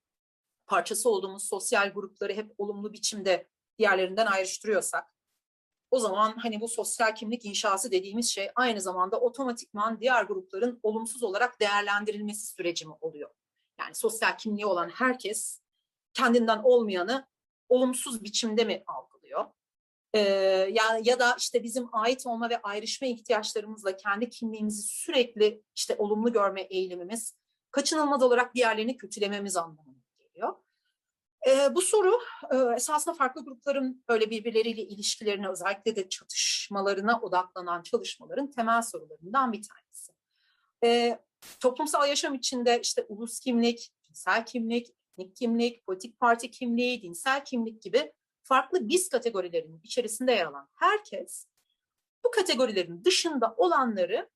parçası 0.66 1.10
olduğumuz 1.10 1.44
sosyal 1.48 1.88
grupları 1.88 2.32
hep 2.32 2.54
olumlu 2.58 2.92
biçimde 2.92 3.48
diğerlerinden 3.78 4.26
ayrıştırıyorsak, 4.26 5.14
o 5.90 5.98
zaman 5.98 6.36
hani 6.36 6.60
bu 6.60 6.68
sosyal 6.68 7.14
kimlik 7.14 7.44
inşası 7.44 7.90
dediğimiz 7.90 8.30
şey 8.30 8.50
aynı 8.54 8.80
zamanda 8.80 9.20
otomatikman 9.20 10.00
diğer 10.00 10.24
grupların 10.24 10.80
olumsuz 10.82 11.22
olarak 11.22 11.60
değerlendirilmesi 11.60 12.46
süreci 12.46 12.86
mi 12.86 12.94
oluyor? 13.00 13.30
Yani 13.78 13.94
sosyal 13.94 14.38
kimliği 14.38 14.66
olan 14.66 14.88
herkes 14.88 15.60
kendinden 16.14 16.60
olmayanı 16.64 17.28
olumsuz 17.68 18.24
biçimde 18.24 18.64
mi 18.64 18.84
algılıyor? 18.86 19.13
Ee, 20.14 20.20
ya, 20.72 21.00
ya 21.02 21.18
da 21.18 21.36
işte 21.38 21.62
bizim 21.62 21.88
ait 21.92 22.26
olma 22.26 22.50
ve 22.50 22.62
ayrışma 22.62 23.06
ihtiyaçlarımızla 23.08 23.96
kendi 23.96 24.30
kimliğimizi 24.30 24.82
sürekli 24.82 25.62
işte 25.76 25.96
olumlu 25.98 26.32
görme 26.32 26.60
eğilimimiz 26.60 27.34
kaçınılmaz 27.70 28.22
olarak 28.22 28.54
diğerlerini 28.54 28.96
kötülememiz 28.96 29.56
anlamına 29.56 30.02
geliyor. 30.18 30.54
Ee, 31.48 31.74
bu 31.74 31.82
soru 31.82 32.20
e, 32.52 32.56
esasında 32.76 33.14
farklı 33.14 33.44
grupların 33.44 34.04
böyle 34.08 34.30
birbirleriyle 34.30 34.82
ilişkilerine 34.82 35.48
özellikle 35.48 35.96
de 35.96 36.08
çatışmalarına 36.08 37.20
odaklanan 37.20 37.82
çalışmaların 37.82 38.50
temel 38.50 38.82
sorularından 38.82 39.52
bir 39.52 39.62
tanesi. 39.62 40.12
Ee, 40.84 41.18
toplumsal 41.60 42.08
yaşam 42.08 42.34
içinde 42.34 42.80
işte 42.82 43.06
ulus 43.08 43.40
kimlik, 43.40 43.92
cinsel 44.06 44.46
kimlik, 44.46 44.90
etnik 45.12 45.36
kimlik, 45.36 45.86
politik 45.86 46.20
parti 46.20 46.50
kimliği, 46.50 47.02
dinsel 47.02 47.44
kimlik 47.44 47.82
gibi 47.82 48.12
farklı 48.44 48.88
biz 48.88 49.08
kategorilerinin 49.08 49.80
içerisinde 49.82 50.32
yer 50.32 50.46
alan 50.46 50.68
herkes 50.74 51.46
bu 52.24 52.30
kategorilerin 52.30 53.04
dışında 53.04 53.54
olanları 53.56 54.30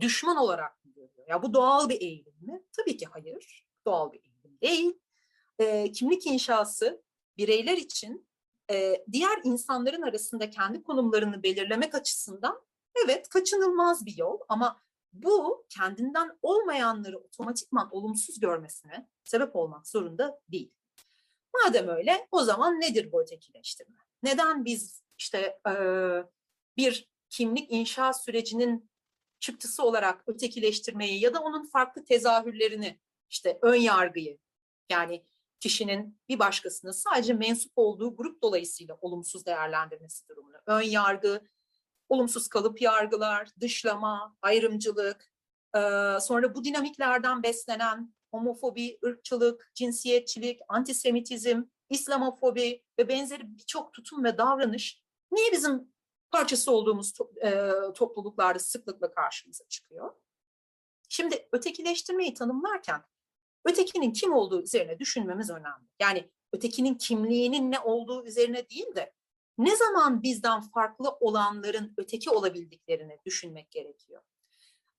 düşman 0.00 0.36
olarak 0.36 0.84
mı 0.84 0.92
görüyor? 0.92 1.28
Ya 1.28 1.42
bu 1.42 1.54
doğal 1.54 1.88
bir 1.88 2.00
eğilim 2.00 2.34
mi? 2.40 2.62
Tabii 2.76 2.96
ki 2.96 3.06
hayır. 3.06 3.66
Doğal 3.86 4.12
bir 4.12 4.20
eğilim 4.24 4.60
değil. 4.62 4.98
E, 5.58 5.92
kimlik 5.92 6.26
inşası 6.26 7.02
bireyler 7.36 7.76
için 7.76 8.26
e, 8.70 9.04
diğer 9.12 9.40
insanların 9.44 10.02
arasında 10.02 10.50
kendi 10.50 10.82
konumlarını 10.82 11.42
belirlemek 11.42 11.94
açısından 11.94 12.62
evet 13.04 13.28
kaçınılmaz 13.28 14.06
bir 14.06 14.16
yol 14.16 14.38
ama 14.48 14.80
bu 15.12 15.66
kendinden 15.68 16.38
olmayanları 16.42 17.18
otomatikman 17.18 17.88
olumsuz 17.90 18.40
görmesine 18.40 19.08
sebep 19.24 19.56
olmak 19.56 19.88
zorunda 19.88 20.40
değil. 20.48 20.72
Madem 21.54 21.88
öyle 21.88 22.28
o 22.30 22.42
zaman 22.42 22.80
nedir 22.80 23.12
bu 23.12 23.22
ötekileştirme? 23.22 23.98
Neden 24.22 24.64
biz 24.64 25.02
işte 25.18 25.58
e, 25.68 25.72
bir 26.76 27.10
kimlik 27.28 27.72
inşa 27.72 28.12
sürecinin 28.12 28.90
çıktısı 29.40 29.82
olarak 29.82 30.24
ötekileştirmeyi 30.26 31.20
ya 31.20 31.34
da 31.34 31.40
onun 31.40 31.66
farklı 31.66 32.04
tezahürlerini 32.04 33.00
işte 33.30 33.58
ön 33.62 33.74
yargıyı 33.74 34.38
yani 34.90 35.24
kişinin 35.60 36.20
bir 36.28 36.38
başkasını 36.38 36.94
sadece 36.94 37.32
mensup 37.32 37.72
olduğu 37.76 38.16
grup 38.16 38.42
dolayısıyla 38.42 38.98
olumsuz 39.00 39.46
değerlendirmesi 39.46 40.28
durumunu 40.28 40.56
ön 40.66 40.82
yargı, 40.82 41.42
olumsuz 42.08 42.48
kalıp 42.48 42.82
yargılar, 42.82 43.48
dışlama, 43.60 44.36
ayrımcılık, 44.42 45.32
sonra 46.20 46.54
bu 46.54 46.64
dinamiklerden 46.64 47.42
beslenen 47.42 48.14
homofobi, 48.30 48.98
ırkçılık, 49.04 49.70
cinsiyetçilik, 49.74 50.60
antisemitizm, 50.68 51.62
İslamofobi 51.90 52.84
ve 52.98 53.08
benzeri 53.08 53.58
birçok 53.58 53.92
tutum 53.92 54.24
ve 54.24 54.38
davranış 54.38 55.02
niye 55.32 55.52
bizim 55.52 55.92
parçası 56.30 56.72
olduğumuz 56.72 57.12
topluluklarda 57.94 58.58
sıklıkla 58.58 59.10
karşımıza 59.10 59.64
çıkıyor? 59.68 60.14
Şimdi 61.08 61.48
ötekileştirmeyi 61.52 62.34
tanımlarken 62.34 63.02
ötekinin 63.64 64.12
kim 64.12 64.32
olduğu 64.32 64.62
üzerine 64.62 64.98
düşünmemiz 64.98 65.50
önemli. 65.50 65.88
Yani 66.00 66.30
ötekinin 66.52 66.94
kimliğinin 66.94 67.70
ne 67.70 67.80
olduğu 67.80 68.24
üzerine 68.26 68.68
değil 68.68 68.94
de 68.94 69.12
ne 69.58 69.76
zaman 69.76 70.22
bizden 70.22 70.60
farklı 70.60 71.10
olanların 71.10 71.94
öteki 71.96 72.30
olabildiklerini 72.30 73.18
düşünmek 73.24 73.70
gerekiyor. 73.70 74.22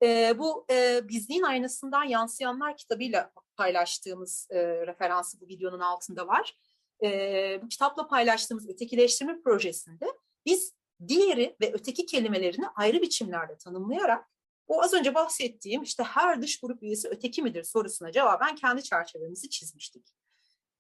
E, 0.04 0.40
bu 0.40 0.66
e, 0.72 1.08
Bizliğin 1.08 1.44
Aynasından 1.44 2.04
Yansıyanlar 2.04 2.78
kitabıyla 2.78 3.32
paylaştığımız 3.56 4.48
e, 4.52 4.88
referansı 4.88 5.42
bu 5.42 5.48
videonun 5.48 5.80
altında 5.80 6.28
var. 6.28 6.58
E, 7.04 7.60
bu 7.64 7.68
kitapla 7.68 8.08
paylaştığımız 8.08 8.70
ötekileştirme 8.70 9.42
projesinde 9.42 10.06
biz 10.46 10.74
diğeri 11.08 11.56
ve 11.62 11.74
öteki 11.74 12.06
kelimelerini 12.06 12.68
ayrı 12.68 13.02
biçimlerde 13.02 13.58
tanımlayarak 13.58 14.32
o 14.68 14.82
az 14.82 14.94
önce 14.94 15.16
bahsettiğim 15.16 15.84
işte 15.84 16.04
her 16.04 16.42
dış 16.42 16.60
grup 16.60 16.84
üyesi 16.84 17.08
öteki 17.08 17.42
midir 17.42 17.64
sorusuna 17.64 18.12
cevaben 18.12 18.56
kendi 18.56 18.84
çerçevemizi 18.84 19.50
çizmiştik. 19.50 20.08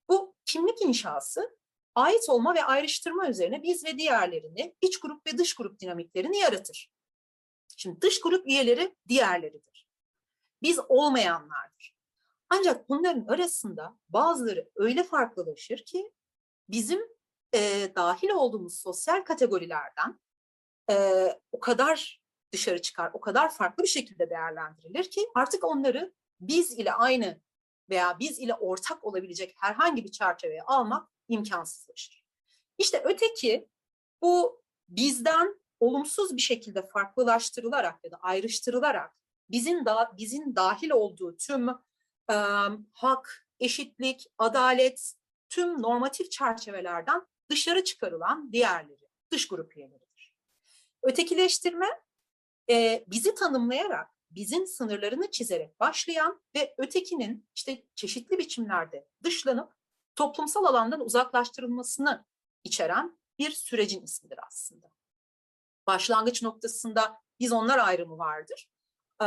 Bu 0.10 0.36
kimlik 0.46 0.82
inşası 0.82 1.58
ait 1.96 2.30
olma 2.30 2.56
ve 2.56 2.64
ayrıştırma 2.64 3.30
üzerine 3.30 3.64
biz 3.64 3.86
ve 3.86 3.98
diğerlerini, 3.98 4.76
iç 4.82 5.00
grup 5.00 5.28
ve 5.28 5.38
dış 5.38 5.56
grup 5.56 5.80
dinamiklerini 5.80 6.38
yaratır. 6.38 6.92
Şimdi 7.82 8.02
dış 8.02 8.22
grup 8.22 8.48
üyeleri 8.48 8.96
diğerleridir. 9.08 9.88
Biz 10.62 10.80
olmayanlardır. 10.90 11.96
Ancak 12.50 12.90
bunların 12.90 13.26
arasında 13.28 13.98
bazıları 14.10 14.70
öyle 14.76 15.04
farklılaşır 15.04 15.78
ki 15.78 16.12
bizim 16.70 17.02
e, 17.54 17.92
dahil 17.96 18.30
olduğumuz 18.30 18.80
sosyal 18.80 19.24
kategorilerden 19.24 20.20
e, 20.92 21.28
o 21.52 21.60
kadar 21.60 22.22
dışarı 22.52 22.82
çıkar, 22.82 23.12
o 23.14 23.20
kadar 23.20 23.54
farklı 23.54 23.84
bir 23.84 23.88
şekilde 23.88 24.30
değerlendirilir 24.30 25.12
ki 25.12 25.22
artık 25.36 25.64
onları 25.64 26.14
biz 26.40 26.72
ile 26.72 26.94
aynı 26.94 27.42
veya 27.90 28.20
biz 28.20 28.40
ile 28.40 28.54
ortak 28.54 29.04
olabilecek 29.04 29.56
herhangi 29.58 30.04
bir 30.04 30.12
çerçeveye 30.12 30.62
almak 30.62 31.10
imkansızlaşır. 31.28 32.26
İşte 32.78 33.02
öteki 33.06 33.70
bu 34.22 34.62
bizden 34.90 35.61
olumsuz 35.82 36.36
bir 36.38 36.42
şekilde 36.42 36.88
farklılaştırılarak 36.88 38.04
ya 38.04 38.12
da 38.12 38.18
ayrıştırılarak 38.22 39.12
bizim 39.50 39.86
da 39.86 40.12
bizim 40.18 40.56
dahil 40.56 40.90
olduğu 40.90 41.38
tüm 41.38 41.70
e, 42.30 42.36
hak, 42.94 43.48
eşitlik, 43.60 44.28
adalet, 44.38 45.14
tüm 45.50 45.82
normatif 45.82 46.32
çerçevelerden 46.32 47.22
dışarı 47.50 47.84
çıkarılan 47.84 48.52
diğerleri, 48.52 49.08
dış 49.32 49.48
grup 49.48 49.78
üyeleridir. 49.78 50.34
Ötekileştirme 51.04 51.88
e, 52.70 53.06
bizi 53.08 53.36
tanımlayarak, 53.36 54.08
bizim 54.32 54.68
sınırlarını 54.68 55.32
çizerek 55.32 55.80
başlayan 55.80 56.42
ve 56.56 56.76
ötekinin 56.78 57.46
işte 57.56 57.84
çeşitli 57.96 58.38
biçimlerde 58.38 59.08
dışlanıp 59.24 59.74
toplumsal 60.16 60.66
alandan 60.66 61.00
uzaklaştırılmasını 61.00 62.26
içeren 62.64 63.18
bir 63.40 63.52
sürecin 63.52 64.04
ismidir 64.04 64.40
aslında. 64.48 64.92
Başlangıç 65.88 66.44
noktasında 66.44 67.22
biz 67.40 67.52
onlar 67.52 67.78
ayrımı 67.78 68.18
vardır. 68.18 68.70
Ee, 69.22 69.26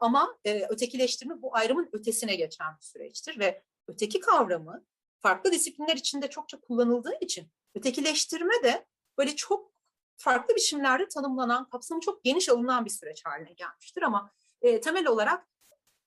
ama 0.00 0.38
e, 0.44 0.66
ötekileştirme 0.68 1.42
bu 1.42 1.56
ayrımın 1.56 1.88
ötesine 1.92 2.36
geçen 2.36 2.76
bir 2.76 2.82
süreçtir 2.82 3.38
ve 3.38 3.62
öteki 3.88 4.20
kavramı 4.20 4.84
farklı 5.20 5.52
disiplinler 5.52 5.96
içinde 5.96 6.30
çokça 6.30 6.60
kullanıldığı 6.60 7.18
için 7.20 7.48
ötekileştirme 7.74 8.62
de 8.62 8.86
böyle 9.18 9.36
çok 9.36 9.72
farklı 10.16 10.56
biçimlerde 10.56 11.08
tanımlanan, 11.08 11.68
kapsamı 11.68 12.00
çok 12.00 12.24
geniş 12.24 12.48
alınan 12.48 12.84
bir 12.84 12.90
süreç 12.90 13.24
haline 13.24 13.52
gelmiştir 13.52 14.02
ama 14.02 14.30
e, 14.62 14.80
temel 14.80 15.06
olarak 15.06 15.48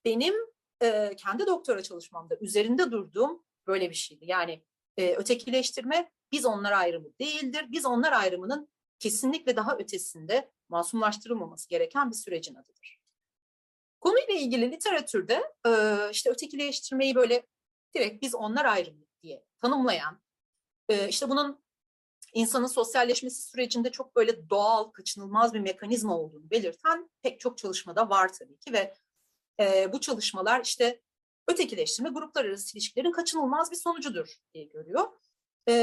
benim 0.06 0.34
e, 0.82 1.15
kendi 1.15 1.47
doktora 1.47 1.84
çalışmamda 1.84 2.36
üzerinde 2.36 2.91
durduğum 2.91 3.43
böyle 3.67 3.89
bir 3.89 3.95
şeydi. 3.95 4.25
Yani 4.27 4.63
ötekileştirme 4.97 6.12
biz 6.32 6.45
onlar 6.45 6.71
ayrımı 6.71 7.08
değildir. 7.19 7.65
Biz 7.69 7.86
onlar 7.86 8.12
ayrımının 8.12 8.69
kesinlikle 9.04 9.56
daha 9.56 9.78
ötesinde 9.78 10.52
masumlaştırılmaması 10.70 11.70
gereken 11.70 12.10
bir 12.10 12.16
sürecin 12.16 12.56
adıdır. 12.56 13.00
Konuyla 14.02 14.34
ilgili 14.34 14.72
literatürde 14.72 15.54
e, 15.68 15.72
işte 16.12 16.30
ötekileştirmeyi 16.30 17.16
böyle 17.16 17.48
direkt 17.96 18.22
biz 18.22 18.36
onlar 18.36 18.66
ayrımı 18.66 19.06
diye 19.24 19.44
tanımlayan, 19.62 20.22
e, 20.89 21.08
işte 21.08 21.30
bunun 21.30 21.63
insanın 22.34 22.68
sosyalleşmesi 22.68 23.42
sürecinde 23.42 23.92
çok 23.92 24.16
böyle 24.16 24.50
doğal, 24.50 24.84
kaçınılmaz 24.84 25.54
bir 25.54 25.60
mekanizma 25.60 26.18
olduğunu 26.18 26.50
belirten 26.50 27.10
pek 27.22 27.39
çok 27.39 27.58
çalışmada 27.58 28.10
var 28.10 28.34
tabii 28.34 28.60
ki 28.60 28.74
ve 28.74 28.96
e, 29.60 29.94
bu 29.94 30.02
çalışmalar 30.02 30.62
işte 30.63 31.02
ötekileştirme 31.48 32.10
gruplar 32.10 32.46
arası 32.46 32.78
ilişkilerin 32.78 33.12
kaçınılmaz 33.12 33.72
bir 33.72 33.78
sonucudur 33.78 34.38
diye 34.54 34.66
görüyor. 34.66 35.08
E, 35.68 35.74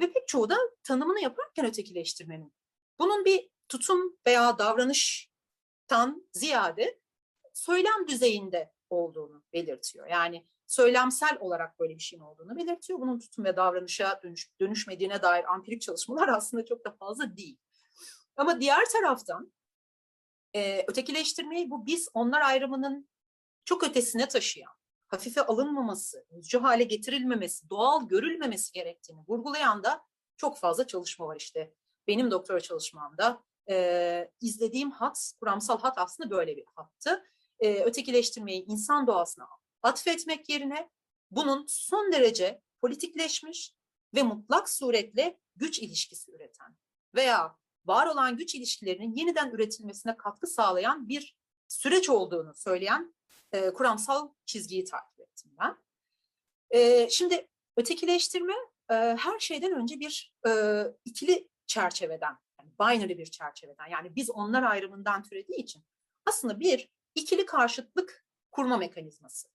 ve 0.00 0.12
pek 0.12 0.28
çoğu 0.28 0.50
da 0.50 0.56
tanımını 0.82 1.20
yaparken 1.20 1.66
ötekileştirmenin 1.66 2.52
bunun 2.98 3.24
bir 3.24 3.50
tutum 3.68 4.16
veya 4.26 4.58
davranıştan 4.58 6.28
ziyade 6.32 7.00
söylem 7.52 8.08
düzeyinde 8.08 8.72
olduğunu 8.90 9.42
belirtiyor. 9.52 10.06
Yani 10.06 10.46
söylemsel 10.66 11.36
olarak 11.40 11.80
böyle 11.80 11.94
bir 11.94 12.02
şeyin 12.02 12.22
olduğunu 12.22 12.56
belirtiyor. 12.56 13.00
Bunun 13.00 13.18
tutum 13.18 13.44
ve 13.44 13.56
davranışa 13.56 14.20
dönüş, 14.22 14.50
dönüşmediğine 14.60 15.22
dair 15.22 15.52
ampirik 15.52 15.82
çalışmalar 15.82 16.28
aslında 16.36 16.64
çok 16.64 16.84
da 16.84 16.90
fazla 16.90 17.36
değil. 17.36 17.58
Ama 18.36 18.60
diğer 18.60 18.84
taraftan 18.84 19.52
e, 20.54 20.84
ötekileştirmeyi 20.88 21.70
bu 21.70 21.86
biz 21.86 22.08
onlar 22.14 22.40
ayrımının 22.40 23.08
çok 23.64 23.84
ötesine 23.84 24.28
taşıyan, 24.28 24.72
hafife 25.06 25.46
alınmaması, 25.46 26.26
özcü 26.30 26.58
hale 26.58 26.84
getirilmemesi, 26.84 27.70
doğal 27.70 28.08
görülmemesi 28.08 28.72
gerektiğini 28.72 29.20
vurgulayan 29.28 29.84
da 29.84 30.04
çok 30.36 30.58
fazla 30.58 30.86
çalışma 30.86 31.26
var 31.26 31.36
işte. 31.36 31.74
Benim 32.08 32.30
doktora 32.30 32.60
çalışmamda 32.60 33.42
e, 33.70 34.30
izlediğim 34.40 34.90
hat, 34.90 35.32
kuramsal 35.40 35.80
hat 35.80 35.98
aslında 35.98 36.30
böyle 36.30 36.56
bir 36.56 36.64
hattı. 36.74 37.24
E, 37.60 37.84
ötekileştirmeyi 37.84 38.64
insan 38.64 39.06
doğasına 39.06 39.48
atfetmek 39.82 40.48
yerine 40.48 40.90
bunun 41.30 41.64
son 41.68 42.12
derece 42.12 42.60
politikleşmiş 42.80 43.74
ve 44.14 44.22
mutlak 44.22 44.68
suretle 44.68 45.38
güç 45.56 45.78
ilişkisi 45.78 46.32
üreten 46.32 46.76
veya 47.14 47.56
var 47.84 48.06
olan 48.06 48.36
güç 48.36 48.54
ilişkilerinin 48.54 49.14
yeniden 49.14 49.50
üretilmesine 49.50 50.16
katkı 50.16 50.46
sağlayan 50.46 51.08
bir 51.08 51.36
süreç 51.68 52.10
olduğunu 52.10 52.54
söyleyen 52.54 53.14
e, 53.52 53.72
kuramsal 53.72 54.28
çizgiyi 54.46 54.84
takip 54.84 55.20
ettim 55.20 55.52
ben. 55.60 55.76
E, 56.70 57.08
şimdi 57.10 57.48
ötekileştirme 57.76 58.54
e, 58.90 58.94
her 58.94 59.38
şeyden 59.38 59.72
önce 59.72 60.00
bir 60.00 60.34
e, 60.46 60.82
ikili 61.04 61.48
çerçeveden, 61.66 62.38
yani 62.60 62.70
binary 62.80 63.18
bir 63.18 63.26
çerçeveden 63.26 63.86
yani 63.86 64.16
biz 64.16 64.30
onlar 64.30 64.62
ayrımından 64.62 65.22
türediği 65.22 65.58
için 65.58 65.84
aslında 66.26 66.60
bir 66.60 66.90
ikili 67.14 67.46
karşıtlık 67.46 68.26
kurma 68.50 68.76
mekanizması. 68.76 69.48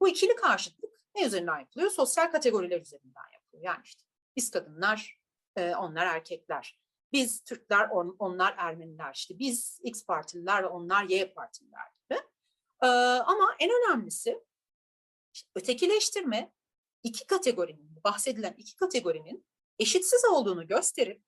Bu 0.00 0.08
ikili 0.08 0.36
karşıtlık 0.36 1.00
ne 1.14 1.26
üzerinden 1.26 1.58
yapılıyor? 1.58 1.90
Sosyal 1.90 2.30
kategoriler 2.30 2.80
üzerinden 2.80 3.32
yapılıyor. 3.32 3.64
Yani 3.64 3.80
işte 3.84 4.02
biz 4.36 4.50
kadınlar, 4.50 5.20
e, 5.56 5.74
onlar 5.74 6.06
erkekler. 6.06 6.80
Biz 7.12 7.44
Türkler, 7.44 7.88
onlar 8.18 8.54
Ermeniler. 8.58 9.14
İşte 9.14 9.38
biz 9.38 9.80
X 9.82 10.06
partililer, 10.06 10.62
onlar 10.62 11.04
Y 11.04 11.32
partililer 11.32 11.86
gibi. 11.98 12.20
E, 12.82 12.86
ama 12.86 13.56
en 13.58 13.70
önemlisi 13.70 14.44
işte 15.32 15.50
ötekileştirme 15.54 16.52
iki 17.02 17.26
kategorinin, 17.26 18.04
bahsedilen 18.04 18.54
iki 18.58 18.76
kategorinin 18.76 19.46
eşitsiz 19.78 20.24
olduğunu 20.24 20.66
gösterip 20.66 21.22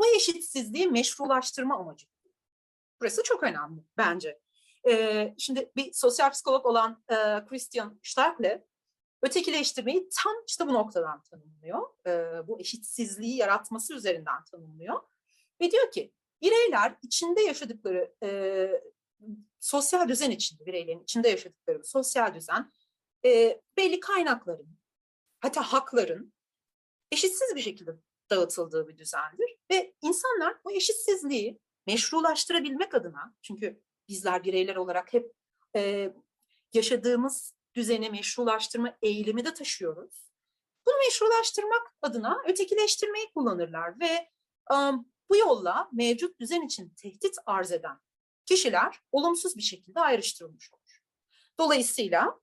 bu 0.00 0.06
eşitsizliği 0.06 0.88
meşrulaştırma 0.88 1.76
amacı. 1.76 2.06
Burası 3.00 3.22
çok 3.22 3.42
önemli 3.42 3.80
bence. 3.96 4.40
E, 4.88 5.34
şimdi 5.38 5.72
bir 5.76 5.92
sosyal 5.92 6.30
psikolog 6.30 6.66
olan 6.66 7.02
e, 7.08 7.14
Christian 7.46 8.00
Stark'le 8.02 8.62
ötekileştirmeyi 9.22 10.08
tam 10.22 10.32
işte 10.46 10.66
bu 10.66 10.74
noktadan 10.74 11.22
tanımlıyor. 11.22 12.06
E, 12.06 12.10
bu 12.48 12.60
eşitsizliği 12.60 13.36
yaratması 13.36 13.94
üzerinden 13.94 14.44
tanımlıyor. 14.44 15.00
Ve 15.60 15.70
diyor 15.70 15.90
ki 15.90 16.12
bireyler 16.42 16.96
içinde 17.02 17.42
yaşadıkları 17.42 18.14
e, 18.22 18.70
sosyal 19.60 20.08
düzen 20.08 20.30
içinde, 20.30 20.66
bireylerin 20.66 21.02
içinde 21.02 21.28
yaşadıkları 21.28 21.84
sosyal 21.84 22.34
düzen 22.34 22.72
e, 23.24 23.60
belli 23.76 24.00
kaynakların, 24.00 24.78
hatta 25.40 25.62
hakların 25.62 26.32
eşitsiz 27.12 27.56
bir 27.56 27.60
şekilde 27.60 27.90
dağıtıldığı 28.30 28.88
bir 28.88 28.98
düzendir. 28.98 29.58
Ve 29.70 29.94
insanlar 30.02 30.56
bu 30.64 30.72
eşitsizliği 30.72 31.58
meşrulaştırabilmek 31.86 32.94
adına, 32.94 33.34
çünkü 33.42 33.82
bizler 34.08 34.44
bireyler 34.44 34.76
olarak 34.76 35.12
hep 35.12 35.32
e, 35.76 36.12
yaşadığımız 36.72 37.54
düzeni 37.74 38.10
meşrulaştırma 38.10 38.96
eğilimi 39.02 39.44
de 39.44 39.54
taşıyoruz. 39.54 40.30
Bunu 40.86 40.94
meşrulaştırmak 41.06 41.94
adına 42.02 42.42
ötekileştirmeyi 42.46 43.32
kullanırlar 43.34 44.00
ve 44.00 44.30
um, 44.70 45.12
bu 45.30 45.36
yolla 45.36 45.88
mevcut 45.92 46.40
düzen 46.40 46.66
için 46.66 46.88
tehdit 46.88 47.36
arz 47.46 47.72
eden 47.72 48.00
kişiler 48.46 49.00
olumsuz 49.12 49.56
bir 49.56 49.62
şekilde 49.62 50.00
ayrıştırılmış 50.00 50.70
olur. 50.72 51.02
Dolayısıyla 51.58 52.40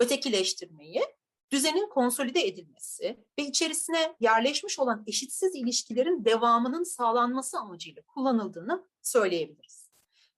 ötekileştirmeyi 0.00 1.02
düzenin 1.52 1.88
konsolide 1.88 2.46
edilmesi 2.46 3.24
ve 3.38 3.42
içerisine 3.42 4.16
yerleşmiş 4.20 4.78
olan 4.78 5.04
eşitsiz 5.06 5.54
ilişkilerin 5.54 6.24
devamının 6.24 6.84
sağlanması 6.84 7.58
amacıyla 7.58 8.02
kullanıldığını 8.02 8.88
söyleyebiliriz. 9.02 9.90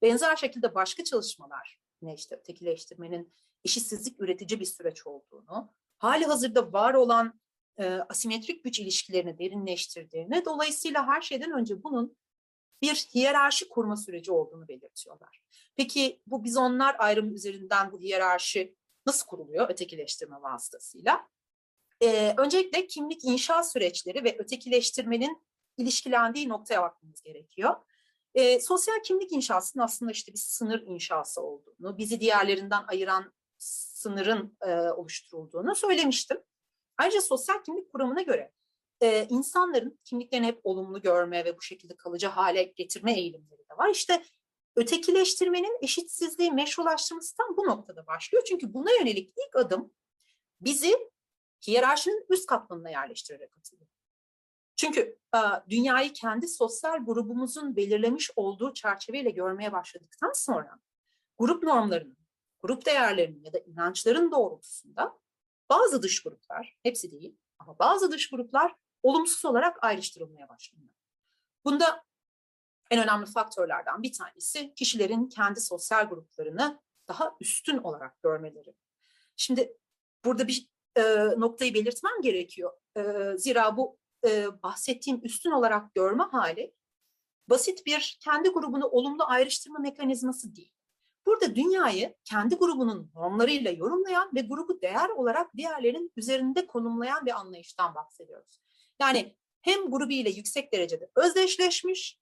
Benzer 0.02 0.36
şekilde 0.36 0.74
başka 0.74 1.04
çalışmalar, 1.04 1.78
ne 2.02 2.14
işte 2.14 2.36
ötekileştirmenin 2.36 3.32
eşitsizlik 3.64 4.20
üretici 4.20 4.60
bir 4.60 4.64
süreç 4.64 5.06
olduğunu, 5.06 5.72
hali 5.98 6.24
hazırda 6.24 6.72
var 6.72 6.94
olan 6.94 7.40
e, 7.78 7.84
asimetrik 7.84 8.64
güç 8.64 8.80
ilişkilerini 8.80 9.38
derinleştirdiğini, 9.38 10.44
dolayısıyla 10.44 11.06
her 11.06 11.22
şeyden 11.22 11.52
önce 11.52 11.82
bunun 11.82 12.16
bir 12.82 12.94
hiyerarşi 12.94 13.68
kurma 13.68 13.96
süreci 13.96 14.32
olduğunu 14.32 14.68
belirtiyorlar. 14.68 15.42
Peki 15.76 16.22
bu 16.26 16.44
biz 16.44 16.56
onlar 16.56 16.96
ayrımı 16.98 17.32
üzerinden 17.32 17.92
bu 17.92 18.00
hiyerarşi 18.00 18.74
nasıl 19.06 19.26
kuruluyor 19.26 19.70
ötekileştirme 19.70 20.42
vasıtasıyla? 20.42 21.28
Ee, 22.02 22.34
öncelikle 22.38 22.86
kimlik 22.86 23.24
inşa 23.24 23.62
süreçleri 23.62 24.24
ve 24.24 24.36
ötekileştirmenin 24.38 25.42
ilişkilendiği 25.76 26.48
noktaya 26.48 26.82
bakmamız 26.82 27.22
gerekiyor. 27.22 27.76
Ee, 28.34 28.60
sosyal 28.60 29.02
kimlik 29.02 29.32
inşasının 29.32 29.84
aslında 29.84 30.12
işte 30.12 30.32
bir 30.32 30.38
sınır 30.38 30.82
inşası 30.82 31.40
olduğunu, 31.40 31.98
bizi 31.98 32.20
diğerlerinden 32.20 32.84
ayıran 32.88 33.32
sınırın 33.58 34.56
e, 34.60 34.74
oluşturulduğunu 34.74 35.74
söylemiştim. 35.74 36.42
Ayrıca 36.98 37.20
sosyal 37.20 37.62
kimlik 37.62 37.92
kuramına 37.92 38.22
göre 38.22 38.52
e, 39.02 39.26
insanların 39.30 39.98
kimliklerini 40.04 40.46
hep 40.46 40.60
olumlu 40.64 41.02
görme 41.02 41.44
ve 41.44 41.56
bu 41.56 41.62
şekilde 41.62 41.96
kalıcı 41.96 42.26
hale 42.26 42.62
getirme 42.62 43.12
eğilimleri 43.18 43.58
de 43.70 43.76
var. 43.78 43.88
İşte 43.88 44.22
ötekileştirmenin 44.76 45.78
eşitsizliği 45.82 46.52
meşrulaştırması 46.52 47.36
tam 47.36 47.56
bu 47.56 47.66
noktada 47.66 48.06
başlıyor. 48.06 48.44
Çünkü 48.48 48.74
buna 48.74 48.92
yönelik 48.92 49.28
ilk 49.28 49.56
adım 49.56 49.92
bizi 50.60 51.10
hiyerarşinin 51.66 52.26
üst 52.28 52.46
katmanına 52.46 52.90
yerleştirerek 52.90 53.58
atılıyor. 53.58 53.88
Çünkü 54.76 55.18
e, 55.34 55.38
dünyayı 55.68 56.12
kendi 56.12 56.48
sosyal 56.48 57.04
grubumuzun 57.04 57.76
belirlemiş 57.76 58.30
olduğu 58.36 58.74
çerçeveyle 58.74 59.30
görmeye 59.30 59.72
başladıktan 59.72 60.32
sonra 60.34 60.78
grup 61.38 61.62
normlarının, 61.62 62.16
grup 62.62 62.86
değerlerinin 62.86 63.44
ya 63.44 63.52
da 63.52 63.58
inançların 63.58 64.32
doğrultusunda 64.32 65.18
bazı 65.70 66.02
dış 66.02 66.22
gruplar, 66.22 66.76
hepsi 66.82 67.10
değil 67.12 67.36
ama 67.58 67.78
bazı 67.78 68.10
dış 68.12 68.30
gruplar 68.30 68.74
olumsuz 69.02 69.44
olarak 69.44 69.84
ayrıştırılmaya 69.84 70.48
başlanıyor. 70.48 70.94
Bunda 71.64 72.04
en 72.94 73.02
önemli 73.02 73.26
faktörlerden 73.26 74.02
bir 74.02 74.12
tanesi 74.12 74.74
kişilerin 74.74 75.28
kendi 75.28 75.60
sosyal 75.60 76.08
gruplarını 76.08 76.80
daha 77.08 77.34
üstün 77.40 77.78
olarak 77.78 78.22
görmeleri. 78.22 78.74
Şimdi 79.36 79.76
burada 80.24 80.48
bir 80.48 80.68
e, 80.96 81.02
noktayı 81.36 81.74
belirtmem 81.74 82.22
gerekiyor. 82.22 82.72
E, 82.96 83.02
zira 83.38 83.76
bu 83.76 83.98
e, 84.26 84.62
bahsettiğim 84.62 85.20
üstün 85.24 85.50
olarak 85.50 85.94
görme 85.94 86.24
hali 86.24 86.74
basit 87.48 87.86
bir 87.86 88.18
kendi 88.20 88.48
grubunu 88.48 88.86
olumlu 88.86 89.24
ayrıştırma 89.24 89.78
mekanizması 89.78 90.56
değil. 90.56 90.72
Burada 91.26 91.56
dünyayı 91.56 92.14
kendi 92.24 92.54
grubunun 92.54 93.10
normlarıyla 93.14 93.70
yorumlayan 93.70 94.30
ve 94.34 94.40
grubu 94.40 94.82
değer 94.82 95.08
olarak 95.08 95.56
diğerlerinin 95.56 96.12
üzerinde 96.16 96.66
konumlayan 96.66 97.26
bir 97.26 97.30
anlayıştan 97.30 97.94
bahsediyoruz. 97.94 98.60
Yani 99.00 99.36
hem 99.60 99.90
grubu 99.90 100.12
ile 100.12 100.30
yüksek 100.30 100.72
derecede 100.72 101.10
özdeşleşmiş 101.16 102.18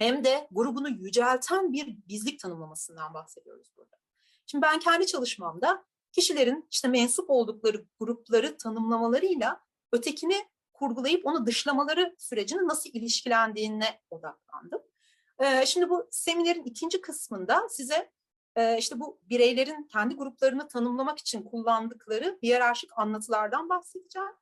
hem 0.00 0.24
de 0.24 0.48
grubunu 0.50 0.88
yücelten 0.88 1.72
bir 1.72 1.98
bizlik 2.08 2.40
tanımlamasından 2.40 3.14
bahsediyoruz 3.14 3.72
burada. 3.76 3.96
Şimdi 4.46 4.62
ben 4.62 4.78
kendi 4.78 5.06
çalışmamda 5.06 5.84
kişilerin 6.12 6.66
işte 6.70 6.88
mensup 6.88 7.30
oldukları 7.30 7.84
grupları 8.00 8.58
tanımlamalarıyla 8.58 9.60
ötekini 9.92 10.48
kurgulayıp 10.72 11.26
onu 11.26 11.46
dışlamaları 11.46 12.14
sürecinin 12.18 12.68
nasıl 12.68 12.90
ilişkilendiğine 12.92 14.00
odaklandım. 14.10 14.82
Ee, 15.38 15.66
şimdi 15.66 15.88
bu 15.88 16.08
seminerin 16.10 16.64
ikinci 16.64 17.00
kısmında 17.00 17.68
size 17.68 18.10
e, 18.56 18.78
işte 18.78 19.00
bu 19.00 19.20
bireylerin 19.22 19.88
kendi 19.92 20.14
gruplarını 20.14 20.68
tanımlamak 20.68 21.18
için 21.18 21.42
kullandıkları 21.42 22.38
hiyerarşik 22.42 22.90
anlatılardan 22.96 23.68
bahsedeceğim. 23.68 24.32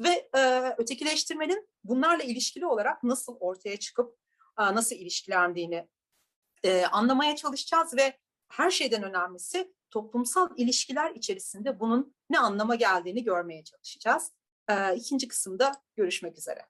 Ve 0.00 0.28
e, 0.36 0.74
ötekileştirmenin 0.78 1.68
bunlarla 1.84 2.24
ilişkili 2.24 2.66
olarak 2.66 3.02
nasıl 3.02 3.36
ortaya 3.40 3.76
çıkıp 3.76 4.23
nasıl 4.58 4.96
ilişkilendiğini 4.96 5.88
e, 6.62 6.86
anlamaya 6.86 7.36
çalışacağız 7.36 7.96
ve 7.96 8.18
her 8.48 8.70
şeyden 8.70 9.02
önemlisi 9.02 9.74
toplumsal 9.90 10.48
ilişkiler 10.56 11.10
içerisinde 11.10 11.80
bunun 11.80 12.14
ne 12.30 12.38
anlama 12.38 12.74
geldiğini 12.74 13.24
görmeye 13.24 13.64
çalışacağız. 13.64 14.32
E, 14.68 14.96
ikinci 14.96 15.28
kısımda 15.28 15.72
görüşmek 15.96 16.38
üzere. 16.38 16.66